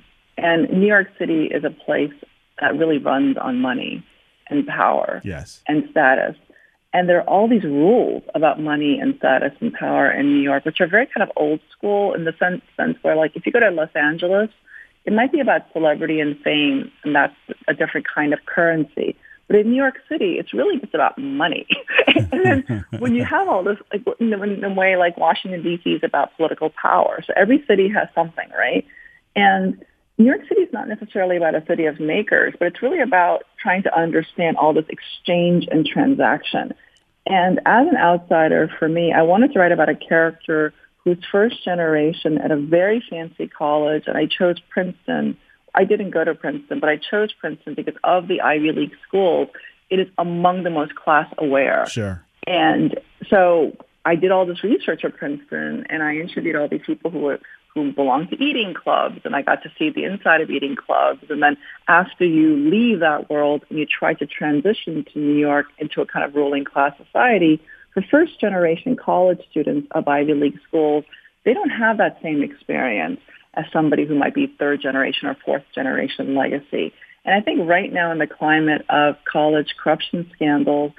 And 0.44 0.68
New 0.68 0.86
York 0.86 1.08
City 1.18 1.46
is 1.46 1.64
a 1.64 1.70
place 1.70 2.12
that 2.60 2.76
really 2.76 2.98
runs 2.98 3.38
on 3.38 3.62
money 3.62 4.04
and 4.48 4.66
power 4.66 5.22
yes. 5.24 5.62
and 5.66 5.88
status. 5.90 6.36
And 6.92 7.08
there 7.08 7.18
are 7.18 7.28
all 7.28 7.48
these 7.48 7.64
rules 7.64 8.22
about 8.34 8.60
money 8.60 8.98
and 9.00 9.16
status 9.16 9.52
and 9.60 9.72
power 9.72 10.10
in 10.12 10.34
New 10.34 10.42
York, 10.42 10.66
which 10.66 10.82
are 10.82 10.86
very 10.86 11.06
kind 11.06 11.28
of 11.28 11.32
old 11.34 11.60
school 11.72 12.12
in 12.12 12.24
the 12.24 12.34
sense, 12.38 12.60
sense 12.76 12.98
where, 13.00 13.16
like, 13.16 13.34
if 13.34 13.46
you 13.46 13.52
go 13.52 13.60
to 13.60 13.70
Los 13.70 13.88
Angeles, 13.94 14.50
it 15.06 15.14
might 15.14 15.32
be 15.32 15.40
about 15.40 15.62
celebrity 15.72 16.20
and 16.20 16.38
fame, 16.40 16.92
and 17.04 17.14
that's 17.16 17.34
a 17.66 17.72
different 17.72 18.06
kind 18.06 18.34
of 18.34 18.44
currency. 18.44 19.16
But 19.46 19.56
in 19.56 19.70
New 19.70 19.76
York 19.76 19.96
City, 20.10 20.34
it's 20.38 20.52
really 20.52 20.78
just 20.78 20.94
about 20.94 21.16
money. 21.16 21.66
and 22.06 22.44
then 22.44 22.84
when 22.98 23.14
you 23.14 23.24
have 23.24 23.48
all 23.48 23.64
this, 23.64 23.78
like 23.90 24.04
in 24.20 24.28
the 24.60 24.74
way 24.76 24.96
like 24.96 25.16
Washington 25.16 25.62
D.C. 25.62 25.90
is 25.90 26.04
about 26.04 26.36
political 26.36 26.68
power, 26.70 27.22
so 27.26 27.32
every 27.34 27.64
city 27.66 27.88
has 27.88 28.08
something, 28.14 28.48
right? 28.50 28.86
And 29.34 29.82
New 30.16 30.26
York 30.26 30.42
City 30.48 30.62
is 30.62 30.72
not 30.72 30.88
necessarily 30.88 31.36
about 31.36 31.54
a 31.54 31.64
city 31.66 31.86
of 31.86 31.98
makers, 31.98 32.54
but 32.58 32.68
it's 32.68 32.82
really 32.82 33.00
about 33.00 33.42
trying 33.60 33.82
to 33.82 33.98
understand 33.98 34.56
all 34.56 34.72
this 34.72 34.84
exchange 34.88 35.66
and 35.70 35.84
transaction. 35.84 36.72
And 37.26 37.58
as 37.66 37.88
an 37.88 37.96
outsider, 37.96 38.70
for 38.78 38.88
me, 38.88 39.12
I 39.12 39.22
wanted 39.22 39.52
to 39.52 39.58
write 39.58 39.72
about 39.72 39.88
a 39.88 39.96
character 39.96 40.72
who's 40.98 41.18
first 41.32 41.64
generation 41.64 42.38
at 42.38 42.50
a 42.50 42.56
very 42.56 43.02
fancy 43.10 43.48
college, 43.48 44.04
and 44.06 44.16
I 44.16 44.26
chose 44.26 44.56
Princeton. 44.70 45.36
I 45.74 45.84
didn't 45.84 46.10
go 46.10 46.22
to 46.22 46.34
Princeton, 46.34 46.80
but 46.80 46.88
I 46.88 46.96
chose 46.96 47.32
Princeton 47.32 47.74
because 47.74 47.96
of 48.04 48.28
the 48.28 48.40
Ivy 48.40 48.72
League 48.72 48.94
schools. 49.06 49.48
It 49.90 49.98
is 49.98 50.08
among 50.16 50.62
the 50.62 50.70
most 50.70 50.94
class 50.94 51.32
aware. 51.38 51.86
Sure. 51.86 52.24
And 52.46 52.98
so 53.28 53.76
I 54.04 54.14
did 54.14 54.30
all 54.30 54.46
this 54.46 54.62
research 54.62 55.04
at 55.04 55.16
Princeton, 55.16 55.86
and 55.88 56.02
I 56.02 56.16
interviewed 56.16 56.56
all 56.56 56.68
these 56.68 56.82
people 56.86 57.10
who 57.10 57.20
were 57.20 57.40
who 57.74 57.92
belong 57.92 58.28
to 58.28 58.42
eating 58.42 58.72
clubs, 58.74 59.20
and 59.24 59.34
I 59.34 59.42
got 59.42 59.62
to 59.64 59.72
see 59.78 59.90
the 59.90 60.04
inside 60.04 60.40
of 60.40 60.50
eating 60.50 60.76
clubs. 60.76 61.24
And 61.28 61.42
then 61.42 61.56
after 61.88 62.24
you 62.24 62.56
leave 62.56 63.00
that 63.00 63.28
world 63.28 63.64
and 63.68 63.78
you 63.78 63.86
try 63.86 64.14
to 64.14 64.26
transition 64.26 65.04
to 65.12 65.18
New 65.18 65.36
York 65.36 65.66
into 65.78 66.00
a 66.00 66.06
kind 66.06 66.24
of 66.24 66.34
ruling 66.34 66.64
class 66.64 66.92
society, 67.04 67.60
for 67.92 68.02
first 68.10 68.40
generation 68.40 68.96
college 68.96 69.40
students 69.50 69.88
of 69.92 70.06
Ivy 70.06 70.34
League 70.34 70.58
schools, 70.66 71.04
they 71.44 71.52
don't 71.52 71.70
have 71.70 71.98
that 71.98 72.18
same 72.22 72.42
experience 72.42 73.20
as 73.54 73.64
somebody 73.72 74.04
who 74.04 74.14
might 74.14 74.34
be 74.34 74.46
third 74.58 74.80
generation 74.80 75.28
or 75.28 75.36
fourth 75.44 75.62
generation 75.74 76.34
legacy. 76.34 76.92
And 77.24 77.34
I 77.34 77.40
think 77.40 77.68
right 77.68 77.92
now 77.92 78.12
in 78.12 78.18
the 78.18 78.26
climate 78.26 78.84
of 78.88 79.16
college 79.30 79.74
corruption 79.82 80.30
scandals, 80.34 80.92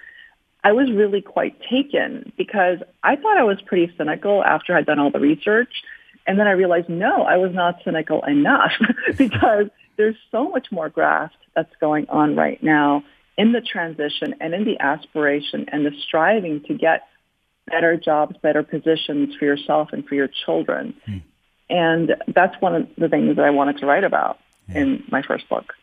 I 0.64 0.72
was 0.72 0.92
really 0.92 1.22
quite 1.22 1.62
taken 1.70 2.32
because 2.38 2.80
I 3.04 3.16
thought 3.18 3.38
I 3.38 3.44
was 3.44 3.62
pretty 3.66 3.94
cynical 3.98 4.44
after 4.44 4.76
I'd 4.76 4.88
done 4.88 5.00
all 5.00 5.12
the 5.12 5.20
research. 5.20 5.70
And 6.28 6.40
then 6.40 6.48
I 6.48 6.52
realized, 6.52 6.90
no, 6.90 7.24
I 7.24 7.38
was 7.38 7.54
not 7.54 7.80
cynical 7.84 8.24
enough 8.24 8.72
because 9.18 9.68
there's 9.98 10.16
so 10.32 10.50
much 10.50 10.72
more 10.72 10.90
graft 10.90 11.38
that's 11.56 11.74
going 11.80 12.08
on 12.10 12.36
right 12.36 12.62
now 12.62 13.04
in 13.38 13.52
the 13.52 13.62
transition 13.62 14.36
and 14.40 14.54
in 14.54 14.66
the 14.66 14.80
aspiration 14.80 15.66
and 15.72 15.86
the 15.86 15.92
striving 16.08 16.62
to 16.64 16.74
get 16.74 17.08
better 17.68 17.98
jobs, 17.98 18.38
better 18.42 18.64
positions 18.64 19.36
for 19.36 19.46
yourself 19.46 19.90
and 19.92 20.06
for 20.06 20.16
your 20.16 20.30
children. 20.46 20.96
Hmm. 21.06 21.18
And 21.70 22.16
that's 22.28 22.60
one 22.62 22.76
of 22.76 22.88
the 22.98 23.10
things 23.10 23.36
that 23.36 23.46
I 23.46 23.50
wanted 23.50 23.80
to 23.80 23.86
write 23.86 24.04
about 24.04 24.40
yeah. 24.70 24.80
in 24.80 25.04
my 25.10 25.22
first 25.22 25.50
book. 25.50 25.74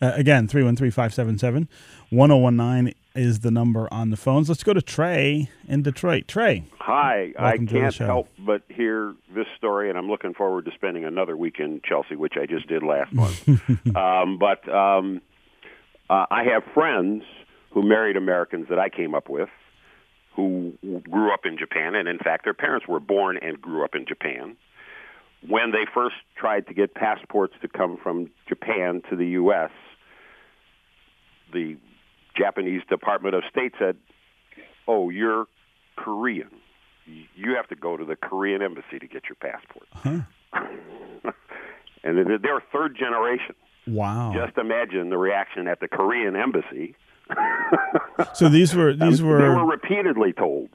Uh, 0.00 0.12
again, 0.14 0.48
313 0.48 0.90
577 0.90 1.68
1019 2.10 2.94
is 3.14 3.40
the 3.40 3.50
number 3.50 3.88
on 3.92 4.10
the 4.10 4.16
phones. 4.16 4.48
Let's 4.48 4.64
go 4.64 4.72
to 4.72 4.82
Trey 4.82 5.48
in 5.68 5.82
Detroit. 5.82 6.26
Trey. 6.26 6.64
Hi. 6.78 7.32
I 7.38 7.58
can't 7.58 7.94
help 7.96 8.28
but 8.38 8.62
hear 8.68 9.14
this 9.34 9.46
story, 9.56 9.88
and 9.88 9.96
I'm 9.98 10.08
looking 10.08 10.34
forward 10.34 10.64
to 10.64 10.72
spending 10.74 11.04
another 11.04 11.36
week 11.36 11.56
in 11.58 11.80
Chelsea, 11.84 12.16
which 12.16 12.34
I 12.40 12.46
just 12.46 12.66
did 12.68 12.82
last 12.82 13.12
month. 13.14 13.48
um, 13.96 14.38
but 14.38 14.68
um, 14.68 15.20
uh, 16.10 16.26
I 16.30 16.44
have 16.52 16.64
friends 16.72 17.22
who 17.70 17.82
married 17.82 18.16
Americans 18.16 18.66
that 18.68 18.78
I 18.78 18.88
came 18.88 19.14
up 19.14 19.28
with 19.28 19.48
who 20.36 20.72
grew 21.08 21.32
up 21.32 21.40
in 21.44 21.56
Japan, 21.56 21.94
and 21.94 22.08
in 22.08 22.18
fact, 22.18 22.44
their 22.44 22.54
parents 22.54 22.88
were 22.88 23.00
born 23.00 23.36
and 23.40 23.60
grew 23.60 23.84
up 23.84 23.94
in 23.94 24.04
Japan. 24.06 24.56
When 25.48 25.72
they 25.72 25.84
first 25.92 26.16
tried 26.36 26.66
to 26.68 26.74
get 26.74 26.94
passports 26.94 27.54
to 27.62 27.68
come 27.68 27.98
from 28.02 28.30
Japan 28.48 29.02
to 29.10 29.16
the 29.16 29.26
U.S., 29.28 29.70
the 31.52 31.76
Japanese 32.36 32.82
Department 32.88 33.34
of 33.34 33.42
State 33.50 33.72
said, 33.78 33.96
"Oh, 34.88 35.10
you're 35.10 35.46
Korean. 35.96 36.50
You 37.06 37.54
have 37.56 37.68
to 37.68 37.76
go 37.76 37.96
to 37.96 38.04
the 38.04 38.16
Korean 38.16 38.62
embassy 38.62 38.98
to 38.98 39.06
get 39.06 39.24
your 39.28 39.36
passport." 39.36 39.86
Huh. 39.92 40.22
and 42.04 42.42
they're 42.42 42.62
third 42.72 42.96
generation. 42.96 43.54
Wow! 43.86 44.32
Just 44.34 44.56
imagine 44.56 45.10
the 45.10 45.18
reaction 45.18 45.68
at 45.68 45.80
the 45.80 45.88
Korean 45.88 46.36
embassy. 46.36 46.96
so 48.34 48.48
these 48.48 48.74
were 48.74 48.92
these 48.94 49.22
were 49.22 49.38
they 49.38 49.48
were 49.48 49.66
repeatedly 49.66 50.32
told, 50.32 50.70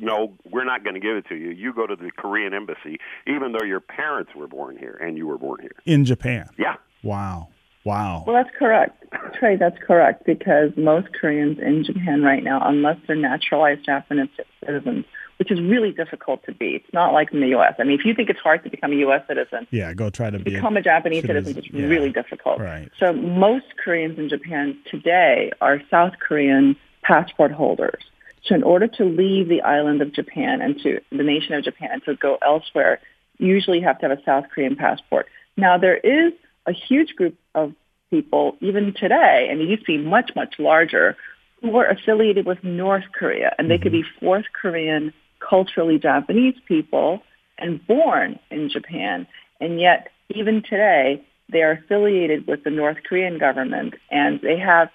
"No, 0.00 0.34
we're 0.50 0.64
not 0.64 0.84
going 0.84 0.94
to 0.94 1.00
give 1.00 1.16
it 1.16 1.26
to 1.28 1.36
you. 1.36 1.50
You 1.50 1.72
go 1.72 1.86
to 1.86 1.96
the 1.96 2.10
Korean 2.16 2.54
embassy, 2.54 2.98
even 3.26 3.52
though 3.52 3.64
your 3.64 3.80
parents 3.80 4.32
were 4.34 4.46
born 4.46 4.76
here 4.76 4.98
and 5.00 5.16
you 5.16 5.26
were 5.26 5.38
born 5.38 5.60
here 5.60 5.76
in 5.84 6.04
Japan." 6.04 6.48
Yeah. 6.58 6.76
Wow. 7.02 7.48
Wow. 7.84 8.24
Well, 8.26 8.36
that's 8.36 8.54
correct. 8.58 9.02
Trey, 9.38 9.56
that's 9.56 9.78
correct 9.86 10.26
because 10.26 10.72
most 10.76 11.08
Koreans 11.18 11.58
in 11.58 11.84
Japan 11.84 12.22
right 12.22 12.44
now, 12.44 12.60
unless 12.62 12.98
they're 13.06 13.16
naturalized 13.16 13.84
Japanese 13.86 14.28
citizens, 14.60 15.06
which 15.38 15.50
is 15.50 15.60
really 15.60 15.92
difficult 15.92 16.44
to 16.44 16.52
be. 16.52 16.74
It's 16.74 16.92
not 16.92 17.12
like 17.12 17.32
in 17.32 17.40
the 17.40 17.48
U.S. 17.48 17.74
I 17.78 17.84
mean, 17.84 17.98
if 17.98 18.04
you 18.04 18.14
think 18.14 18.28
it's 18.28 18.40
hard 18.40 18.64
to 18.64 18.70
become 18.70 18.92
a 18.92 18.96
U.S. 18.96 19.22
citizen, 19.26 19.66
yeah, 19.70 19.94
go 19.94 20.10
try 20.10 20.30
to 20.30 20.38
be 20.38 20.54
become 20.54 20.76
a, 20.76 20.80
a 20.80 20.82
Japanese 20.82 21.24
citizen. 21.24 21.56
It's 21.56 21.68
yeah. 21.70 21.86
really 21.86 22.10
difficult. 22.10 22.60
Right. 22.60 22.90
So 22.98 23.12
most 23.12 23.66
Koreans 23.82 24.18
in 24.18 24.28
Japan 24.28 24.76
today 24.90 25.52
are 25.60 25.80
South 25.90 26.14
Korean 26.20 26.76
passport 27.02 27.52
holders. 27.52 28.04
So 28.44 28.54
in 28.54 28.62
order 28.62 28.86
to 28.86 29.04
leave 29.04 29.48
the 29.48 29.62
island 29.62 30.02
of 30.02 30.12
Japan 30.12 30.60
and 30.60 30.78
to 30.82 31.00
the 31.10 31.22
nation 31.22 31.54
of 31.54 31.64
Japan 31.64 31.90
and 31.92 32.04
to 32.04 32.14
go 32.14 32.38
elsewhere, 32.42 33.00
you 33.38 33.48
usually 33.48 33.80
have 33.80 33.98
to 34.00 34.08
have 34.08 34.18
a 34.18 34.22
South 34.24 34.44
Korean 34.52 34.76
passport. 34.76 35.26
Now 35.56 35.78
there 35.78 35.96
is 35.96 36.32
a 36.66 36.72
huge 36.72 37.14
group 37.14 37.36
of 37.54 37.72
people, 38.10 38.56
even 38.60 38.94
today, 38.94 39.48
and 39.50 39.60
it 39.60 39.68
used 39.68 39.86
to 39.86 39.98
be 39.98 39.98
much, 39.98 40.32
much 40.34 40.54
larger, 40.58 41.16
who 41.60 41.70
were 41.70 41.86
affiliated 41.86 42.46
with 42.46 42.62
North 42.62 43.04
Korea. 43.12 43.54
And 43.58 43.70
they 43.70 43.74
mm-hmm. 43.74 43.82
could 43.82 43.92
be 43.92 44.04
fourth 44.20 44.44
Korean, 44.60 45.12
culturally 45.40 45.98
Japanese 45.98 46.54
people 46.66 47.22
and 47.58 47.84
born 47.86 48.38
in 48.50 48.70
Japan. 48.70 49.26
And 49.60 49.80
yet, 49.80 50.08
even 50.30 50.62
today, 50.62 51.24
they 51.50 51.62
are 51.62 51.72
affiliated 51.72 52.46
with 52.46 52.64
the 52.64 52.70
North 52.70 52.98
Korean 53.08 53.38
government 53.38 53.94
and 54.10 54.40
they 54.40 54.58
have 54.58 54.90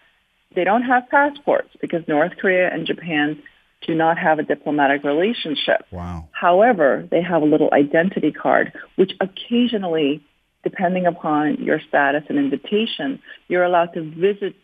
they 0.55 0.63
don't 0.63 0.83
have 0.83 1.07
passports 1.09 1.69
because 1.81 2.07
North 2.07 2.33
Korea 2.39 2.73
and 2.73 2.85
Japan 2.85 3.41
do 3.85 3.95
not 3.95 4.17
have 4.17 4.39
a 4.39 4.43
diplomatic 4.43 5.03
relationship. 5.03 5.85
Wow. 5.91 6.29
However, 6.31 7.07
they 7.11 7.21
have 7.21 7.41
a 7.41 7.45
little 7.45 7.69
identity 7.73 8.31
card 8.31 8.73
which 8.95 9.11
occasionally 9.19 10.23
depending 10.63 11.05
upon 11.05 11.55
your 11.61 11.79
status 11.87 12.23
and 12.29 12.37
invitation, 12.39 13.21
you're 13.49 13.63
allowed 13.63 13.93
to 13.93 14.01
visit 14.01 14.55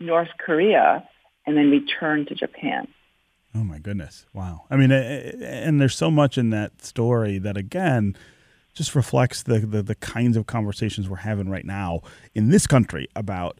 North 0.00 0.30
Korea 0.38 1.08
and 1.46 1.56
then 1.56 1.70
return 1.70 2.26
to 2.26 2.34
Japan. 2.34 2.88
Oh 3.54 3.64
my 3.64 3.78
goodness. 3.78 4.26
Wow. 4.34 4.64
I 4.70 4.76
mean, 4.76 4.90
and 4.92 5.80
there's 5.80 5.96
so 5.96 6.10
much 6.10 6.36
in 6.36 6.50
that 6.50 6.84
story 6.84 7.38
that, 7.38 7.56
again, 7.56 8.16
just 8.74 8.94
reflects 8.94 9.42
the, 9.44 9.60
the, 9.60 9.82
the 9.82 9.94
kinds 9.94 10.36
of 10.36 10.46
conversations 10.46 11.08
we're 11.08 11.16
having 11.16 11.48
right 11.48 11.64
now 11.64 12.02
in 12.34 12.50
this 12.50 12.66
country 12.66 13.08
about 13.16 13.58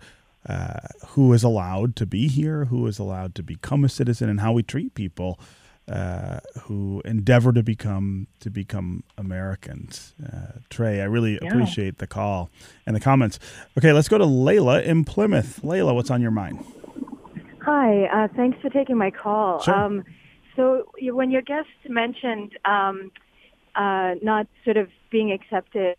uh, 0.49 0.89
who 1.09 1.33
is 1.33 1.43
allowed 1.43 1.97
to 1.97 2.07
be 2.07 2.29
here, 2.29 2.67
who 2.67 2.87
is 2.87 2.99
allowed 2.99 3.35
to 3.35 3.43
become 3.43 3.85
a 3.85 3.89
citizen, 3.89 4.29
and 4.29 4.41
how 4.41 4.53
we 4.53 4.63
treat 4.63 4.95
people 4.95 5.39
uh, 5.89 6.41
who 6.63 7.01
endeavor 7.05 7.53
to 7.53 7.63
become 7.63 8.27
to 8.41 8.51
become 8.51 9.05
Americans. 9.17 10.15
Uh, 10.25 10.59
Trey, 10.69 11.01
I 11.01 11.05
really 11.05 11.39
yeah. 11.41 11.49
appreciate 11.49 11.99
the 11.99 12.07
call 12.07 12.51
and 12.87 12.97
the 12.97 13.01
comments. 13.01 13.39
Okay, 13.79 13.93
let's 13.93 14.09
go 14.09 14.19
to 14.19 14.25
Layla 14.25 14.85
in 14.85 15.05
Plymouth. 15.05 15.61
Layla, 15.63 15.95
what's 15.95 16.11
on 16.11 16.21
your 16.21 16.33
mind? 16.33 16.65
Hi, 17.63 18.05
uh, 18.07 18.29
thanks 18.35 18.61
for 18.61 18.71
taking 18.71 18.97
my 18.97 19.11
call. 19.11 19.61
Sure. 19.61 19.75
Um, 19.75 20.05
so 20.55 20.85
you, 20.99 21.15
when 21.15 21.31
your 21.31 21.43
guest 21.43 21.69
mentioned 21.89 22.57
um, 22.65 23.11
uh, 23.77 24.15
not 24.23 24.47
sort 24.65 24.77
of 24.77 24.89
being 25.11 25.33
accepted, 25.33 25.97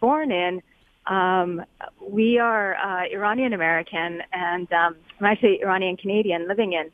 born 0.00 0.32
in. 0.32 0.62
Um, 1.06 1.64
we 2.00 2.38
are 2.38 2.76
uh, 2.76 3.04
Iranian 3.12 3.52
American, 3.52 4.22
and 4.32 4.72
um, 4.72 4.96
I'm 5.20 5.26
actually 5.26 5.60
Iranian 5.62 5.96
Canadian 5.96 6.48
living 6.48 6.72
in 6.72 6.90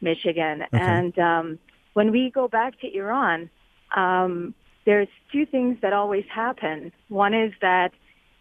Michigan. 0.00 0.62
Okay. 0.62 0.78
And 0.78 1.18
um, 1.18 1.58
when 1.94 2.10
we 2.12 2.30
go 2.30 2.48
back 2.48 2.78
to 2.80 2.94
Iran, 2.94 3.50
um, 3.96 4.54
there's 4.84 5.08
two 5.32 5.46
things 5.46 5.78
that 5.80 5.92
always 5.92 6.24
happen. 6.30 6.92
One 7.08 7.32
is 7.32 7.52
that 7.62 7.92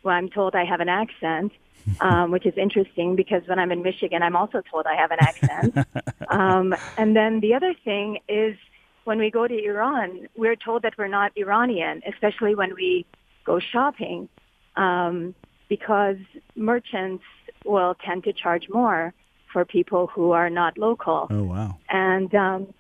well, 0.04 0.16
I'm 0.16 0.30
told 0.30 0.54
I 0.56 0.66
have 0.66 0.82
an 0.82 0.90
accent, 0.90 1.54
um, 2.02 2.32
which 2.32 2.46
is 2.46 2.54
interesting 2.58 3.16
because 3.16 3.42
when 3.48 3.60
I'm 3.60 3.72
in 3.72 3.82
Michigan, 3.82 4.22
I'm 4.22 4.36
also 4.36 4.62
told 4.70 4.86
I 4.86 4.96
have 4.96 5.12
an 5.12 5.20
accent. 5.22 5.88
um, 6.28 6.76
and 6.98 7.16
then 7.16 7.40
the 7.40 7.54
other 7.54 7.74
thing 7.86 8.20
is 8.28 8.58
when 9.06 9.18
we 9.18 9.32
go 9.32 9.48
to 9.48 9.66
Iran, 9.66 10.28
we're 10.36 10.56
told 10.56 10.84
that 10.84 10.94
we're 10.98 11.08
not 11.08 11.32
Iranian, 11.36 12.02
especially 12.08 12.56
when 12.56 12.76
we 12.76 13.06
go 13.46 13.60
shopping, 13.60 14.30
um, 14.76 15.36
because 15.70 16.18
merchants 16.56 17.24
will 17.66 17.96
tend 18.06 18.24
to 18.26 18.34
charge 18.34 18.68
more 18.70 19.14
for 19.52 19.66
people 19.66 20.08
who 20.08 20.32
are 20.32 20.50
not 20.50 20.78
local. 20.78 21.28
Oh, 21.30 21.44
wow. 21.44 21.78
And 21.90 22.34
um, 22.34 22.74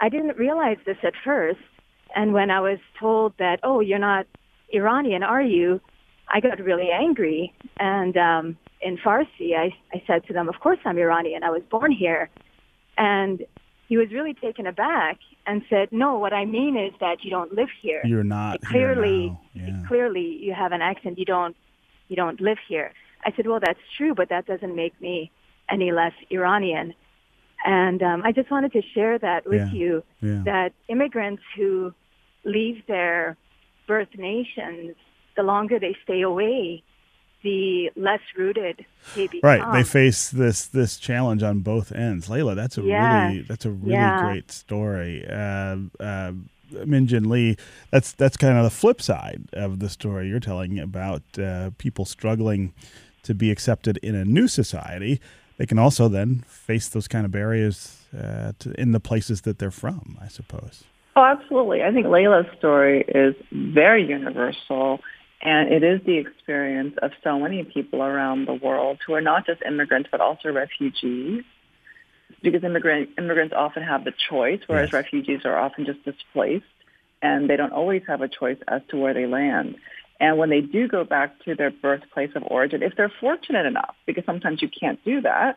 I 0.00 0.08
didn't 0.08 0.36
realize 0.36 0.78
this 0.84 0.98
at 1.02 1.14
first. 1.24 1.60
And 2.14 2.32
when 2.32 2.50
I 2.50 2.60
was 2.60 2.78
told 2.98 3.34
that, 3.38 3.60
oh, 3.62 3.80
you're 3.80 3.98
not 3.98 4.26
Iranian, 4.72 5.22
are 5.22 5.42
you? 5.42 5.80
I 6.28 6.40
got 6.40 6.58
really 6.60 6.90
angry. 6.90 7.54
And 7.78 8.16
um, 8.16 8.58
in 8.80 8.98
Farsi, 8.98 9.56
I, 9.56 9.74
I 9.92 10.02
said 10.06 10.26
to 10.26 10.32
them, 10.32 10.48
of 10.48 10.56
course 10.60 10.78
I'm 10.84 10.98
Iranian. 10.98 11.44
I 11.44 11.50
was 11.50 11.62
born 11.70 11.92
here. 11.92 12.28
And 12.98 13.44
he 13.88 13.96
was 13.96 14.10
really 14.12 14.34
taken 14.34 14.66
aback 14.66 15.18
and 15.46 15.62
said, 15.70 15.88
no, 15.92 16.18
what 16.18 16.32
I 16.32 16.44
mean 16.44 16.76
is 16.76 16.92
that 17.00 17.22
you 17.22 17.30
don't 17.30 17.52
live 17.52 17.68
here. 17.80 18.02
You're 18.04 18.24
not 18.24 18.60
clearly, 18.62 19.36
yeah. 19.54 19.82
clearly 19.86 20.38
you 20.40 20.52
have 20.54 20.72
an 20.72 20.82
accent. 20.82 21.18
You 21.18 21.24
don't, 21.24 21.56
you 22.08 22.16
don't 22.16 22.40
live 22.40 22.58
here. 22.68 22.92
I 23.24 23.32
said, 23.34 23.46
well, 23.46 23.60
that's 23.60 23.78
true, 23.96 24.14
but 24.14 24.28
that 24.28 24.46
doesn't 24.46 24.74
make 24.74 25.00
me 25.00 25.30
any 25.70 25.92
less 25.92 26.12
Iranian. 26.30 26.94
And 27.64 28.02
um, 28.02 28.22
I 28.24 28.32
just 28.32 28.50
wanted 28.50 28.72
to 28.72 28.82
share 28.94 29.18
that 29.18 29.46
with 29.46 29.60
yeah. 29.60 29.72
you 29.72 30.04
yeah. 30.20 30.42
that 30.44 30.72
immigrants 30.88 31.42
who 31.56 31.92
leave 32.44 32.86
their 32.86 33.36
birth 33.86 34.08
nations, 34.16 34.94
the 35.36 35.42
longer 35.42 35.78
they 35.78 35.96
stay 36.04 36.22
away, 36.22 36.82
the 37.46 37.90
less 37.94 38.20
rooted 38.36 38.84
they 39.14 39.28
become. 39.28 39.48
Right, 39.48 39.72
they 39.72 39.84
face 39.84 40.30
this 40.30 40.66
this 40.66 40.98
challenge 40.98 41.42
on 41.42 41.60
both 41.60 41.92
ends. 41.92 42.28
Layla, 42.28 42.56
that's 42.56 42.76
a 42.76 42.82
yes. 42.82 43.30
really 43.30 43.42
that's 43.42 43.64
a 43.64 43.70
really 43.70 43.92
yeah. 43.92 44.22
great 44.22 44.50
story. 44.50 45.24
Uh, 45.28 45.76
uh, 46.00 46.32
Min 46.84 47.06
Jin 47.06 47.30
Lee, 47.30 47.56
that's 47.90 48.12
that's 48.12 48.36
kind 48.36 48.58
of 48.58 48.64
the 48.64 48.70
flip 48.70 49.00
side 49.00 49.44
of 49.52 49.78
the 49.78 49.88
story 49.88 50.28
you're 50.28 50.40
telling 50.40 50.78
about 50.78 51.22
uh, 51.38 51.70
people 51.78 52.04
struggling 52.04 52.74
to 53.22 53.34
be 53.34 53.50
accepted 53.50 53.96
in 53.98 54.14
a 54.14 54.24
new 54.24 54.48
society 54.48 55.20
they 55.56 55.66
can 55.66 55.78
also 55.78 56.08
then 56.08 56.44
face 56.46 56.88
those 56.88 57.08
kind 57.08 57.24
of 57.24 57.32
barriers 57.32 58.04
uh, 58.16 58.52
to, 58.58 58.78
in 58.80 58.92
the 58.92 59.00
places 59.00 59.42
that 59.42 59.58
they're 59.58 59.70
from, 59.70 60.18
I 60.20 60.28
suppose. 60.28 60.84
Oh, 61.16 61.24
absolutely. 61.24 61.82
I 61.82 61.92
think 61.92 62.06
Layla's 62.06 62.46
story 62.58 63.04
is 63.08 63.34
very 63.50 64.06
universal 64.06 65.00
And 65.42 65.72
it 65.72 65.82
is 65.82 66.00
the 66.04 66.16
experience 66.16 66.96
of 67.02 67.12
so 67.22 67.38
many 67.38 67.62
people 67.62 68.02
around 68.02 68.46
the 68.46 68.54
world 68.54 68.98
who 69.06 69.14
are 69.14 69.20
not 69.20 69.46
just 69.46 69.62
immigrants, 69.62 70.08
but 70.10 70.20
also 70.20 70.50
refugees. 70.50 71.44
Because 72.42 72.64
immigrant, 72.64 73.10
immigrants 73.18 73.54
often 73.56 73.82
have 73.82 74.04
the 74.04 74.12
choice, 74.28 74.60
whereas 74.66 74.88
yes. 74.88 74.92
refugees 74.92 75.40
are 75.44 75.56
often 75.56 75.86
just 75.86 76.04
displaced, 76.04 76.64
and 77.22 77.48
they 77.48 77.56
don't 77.56 77.72
always 77.72 78.02
have 78.08 78.20
a 78.20 78.28
choice 78.28 78.58
as 78.66 78.82
to 78.88 78.96
where 78.96 79.14
they 79.14 79.26
land. 79.26 79.76
And 80.18 80.38
when 80.38 80.50
they 80.50 80.60
do 80.60 80.88
go 80.88 81.04
back 81.04 81.38
to 81.44 81.54
their 81.54 81.70
birthplace 81.70 82.30
of 82.34 82.42
origin, 82.46 82.82
if 82.82 82.96
they're 82.96 83.12
fortunate 83.20 83.66
enough, 83.66 83.94
because 84.06 84.24
sometimes 84.24 84.62
you 84.62 84.68
can't 84.68 85.02
do 85.04 85.20
that, 85.20 85.56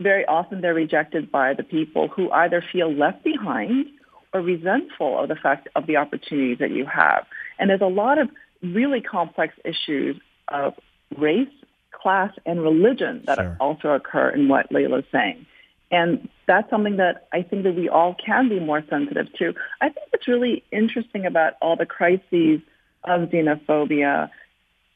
very 0.00 0.24
often 0.26 0.60
they're 0.60 0.74
rejected 0.74 1.30
by 1.30 1.54
the 1.54 1.62
people 1.62 2.08
who 2.08 2.30
either 2.30 2.64
feel 2.72 2.92
left 2.92 3.24
behind 3.24 3.86
or 4.32 4.40
resentful 4.40 5.18
of 5.18 5.28
the 5.28 5.36
fact 5.36 5.68
of 5.76 5.86
the 5.86 5.96
opportunities 5.96 6.58
that 6.58 6.70
you 6.70 6.86
have. 6.86 7.26
And 7.58 7.68
there's 7.68 7.80
a 7.80 7.86
lot 7.86 8.18
of 8.18 8.28
really 8.62 9.00
complex 9.00 9.54
issues 9.64 10.16
of 10.48 10.74
race, 11.16 11.48
class, 11.90 12.32
and 12.46 12.62
religion 12.62 13.22
that 13.26 13.38
sure. 13.38 13.56
also 13.60 13.90
occur 13.90 14.30
in 14.30 14.48
what 14.48 14.70
Layla's 14.70 15.04
saying. 15.12 15.46
And 15.90 16.28
that's 16.46 16.68
something 16.70 16.96
that 16.96 17.28
I 17.32 17.42
think 17.42 17.64
that 17.64 17.76
we 17.76 17.88
all 17.88 18.14
can 18.14 18.48
be 18.48 18.58
more 18.58 18.82
sensitive 18.88 19.26
to. 19.38 19.54
I 19.80 19.90
think 19.90 20.06
what's 20.10 20.26
really 20.26 20.64
interesting 20.72 21.26
about 21.26 21.54
all 21.60 21.76
the 21.76 21.86
crises 21.86 22.60
of 23.04 23.28
xenophobia 23.28 24.30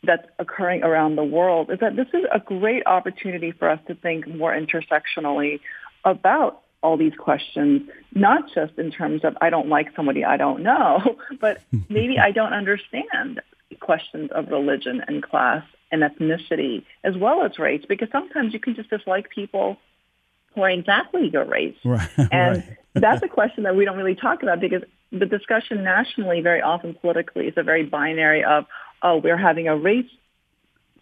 that's 0.05 0.27
occurring 0.39 0.83
around 0.83 1.17
the 1.17 1.25
world 1.25 1.71
is 1.71 1.81
that 1.81 1.97
this 1.97 2.07
is 2.15 2.25
a 2.33 2.41
great 2.41 2.87
opportunity 2.87 3.53
for 3.53 3.69
us 3.69 3.81
to 3.89 3.95
think 3.95 4.27
more 4.27 4.53
intersectionally 4.53 5.61
about 6.05 6.63
all 6.83 6.97
these 6.97 7.15
questions, 7.19 7.83
not 8.15 8.45
just 8.55 8.79
in 8.79 8.91
terms 8.91 9.25
of 9.25 9.37
I 9.41 9.51
don't 9.51 9.69
like 9.69 9.89
somebody 9.97 10.25
I 10.25 10.37
don't 10.37 10.63
know, 10.63 11.17
but 11.41 11.61
maybe 11.89 12.19
I 12.23 12.31
don't 12.31 12.53
understand 12.53 13.41
questions 13.81 14.31
of 14.35 14.49
religion 14.49 15.03
and 15.07 15.23
class 15.23 15.65
and 15.91 16.03
ethnicity 16.03 16.85
as 17.05 17.17
well 17.17 17.45
as 17.45 17.59
race, 17.59 17.85
because 17.89 18.09
sometimes 18.11 18.53
you 18.53 18.61
can 18.61 18.75
just 18.75 18.91
dislike 18.91 19.31
people 19.31 19.77
who 20.55 20.63
are 20.63 20.71
exactly 20.71 21.29
your 21.33 21.45
race. 21.45 21.77
Right, 21.85 22.09
and 22.33 22.57
right. 22.57 22.77
that's 22.95 23.23
a 23.23 23.29
question 23.29 23.65
that 23.65 23.77
we 23.77 23.85
don't 23.85 23.97
really 23.97 24.15
talk 24.15 24.43
about 24.43 24.61
because 24.61 24.83
the 25.13 25.27
discussion 25.27 25.85
nationally 25.85 26.41
very 26.41 26.63
often 26.63 26.95
politically 26.95 27.47
is 27.47 27.55
a 27.57 27.63
very 27.63 27.85
binary 27.85 28.43
of, 28.43 28.67
oh, 29.03 29.19
we're 29.19 29.37
having 29.37 29.69
a 29.69 29.77
race 29.77 30.11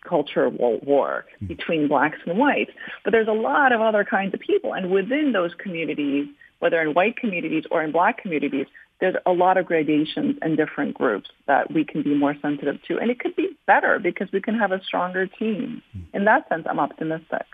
culture 0.05 0.49
war 0.51 1.25
hmm. 1.39 1.47
between 1.47 1.89
blacks 1.89 2.19
and 2.27 2.39
whites. 2.39 2.71
But 3.05 3.13
there's 3.13 3.29
a 3.29 3.33
lot 3.33 3.73
of 3.73 3.81
other 3.81 4.05
kinds 4.05 4.35
of 4.35 4.41
people. 4.41 4.75
And 4.75 4.91
within 4.91 5.33
those 5.33 5.53
communities, 5.55 6.27
whether 6.59 6.81
in 6.81 6.95
white 6.95 7.17
communities 7.17 7.65
or 7.71 7.83
in 7.83 7.91
black 7.91 8.21
communities, 8.21 8.67
there's 9.01 9.17
a 9.27 9.33
lot 9.33 9.57
of 9.57 9.67
gradations 9.67 10.39
and 10.43 10.57
different 10.57 10.95
groups 10.95 11.31
that 11.47 11.73
we 11.73 11.85
can 11.85 12.03
be 12.03 12.15
more 12.15 12.37
sensitive 12.41 12.83
to. 12.85 12.99
And 12.99 13.11
it 13.11 13.19
could 13.19 13.37
be 13.37 13.57
better 13.67 13.99
because 13.99 14.31
we 14.33 14.41
can 14.41 14.59
have 14.59 14.73
a 14.73 14.83
stronger 14.83 15.27
team. 15.27 15.83
In 16.13 16.25
that 16.25 16.49
sense, 16.49 16.67
I'm 16.69 16.79
optimistic. 16.79 17.47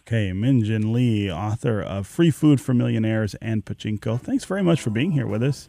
Okay, 0.00 0.32
Min 0.32 0.64
Jin 0.64 0.92
Lee, 0.92 1.30
author 1.30 1.82
of 1.82 2.06
Free 2.06 2.30
Food 2.30 2.60
for 2.60 2.72
Millionaires 2.72 3.34
and 3.36 3.64
Pachinko. 3.64 4.18
Thanks 4.18 4.44
very 4.44 4.62
much 4.62 4.80
for 4.80 4.90
being 4.90 5.12
here 5.12 5.26
with 5.26 5.42
us 5.42 5.68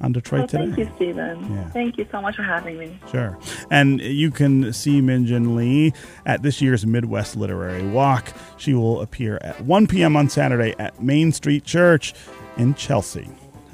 on 0.00 0.12
Detroit 0.12 0.42
oh, 0.42 0.46
today. 0.46 0.64
Thank 0.66 0.78
you, 0.78 0.92
Stephen. 0.96 1.52
Yeah. 1.52 1.68
Thank 1.70 1.98
you 1.98 2.06
so 2.10 2.22
much 2.22 2.36
for 2.36 2.42
having 2.42 2.78
me. 2.78 2.98
Sure. 3.10 3.38
And 3.70 4.00
you 4.00 4.30
can 4.30 4.72
see 4.72 5.00
Min 5.00 5.26
Jin 5.26 5.56
Lee 5.56 5.92
at 6.24 6.42
this 6.42 6.62
year's 6.62 6.86
Midwest 6.86 7.36
Literary 7.36 7.86
Walk. 7.86 8.32
She 8.56 8.74
will 8.74 9.00
appear 9.00 9.38
at 9.42 9.60
1 9.62 9.88
p.m. 9.88 10.16
on 10.16 10.28
Saturday 10.28 10.74
at 10.78 11.02
Main 11.02 11.32
Street 11.32 11.64
Church 11.64 12.14
in 12.56 12.74
Chelsea. 12.74 13.28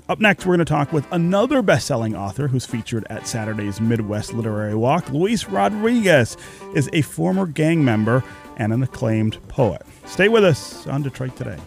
Up 0.08 0.20
next, 0.20 0.46
we're 0.46 0.54
going 0.54 0.64
to 0.64 0.64
talk 0.64 0.92
with 0.92 1.04
another 1.10 1.62
best-selling 1.62 2.14
author 2.14 2.46
who's 2.46 2.64
featured 2.64 3.04
at 3.10 3.26
Saturday's 3.26 3.80
Midwest 3.80 4.32
Literary 4.32 4.76
Walk. 4.76 5.10
Luis 5.10 5.48
Rodriguez 5.48 6.36
is 6.76 6.88
a 6.92 7.02
former 7.02 7.44
gang 7.44 7.84
member 7.84 8.22
and 8.56 8.72
an 8.72 8.84
acclaimed 8.84 9.38
poet. 9.48 9.82
Stay 10.04 10.28
with 10.28 10.44
us 10.44 10.86
on 10.86 11.02
Detroit 11.02 11.34
Today. 11.34 11.58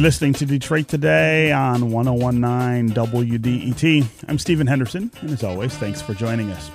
You're 0.00 0.06
listening 0.06 0.32
to 0.32 0.46
Detroit 0.46 0.88
Today 0.88 1.52
on 1.52 1.90
1019 1.90 2.94
WDET. 2.94 4.06
I'm 4.28 4.38
Stephen 4.38 4.66
Henderson, 4.66 5.10
and 5.20 5.30
as 5.30 5.44
always, 5.44 5.76
thanks 5.76 6.00
for 6.00 6.14
joining 6.14 6.50
us. 6.50 6.70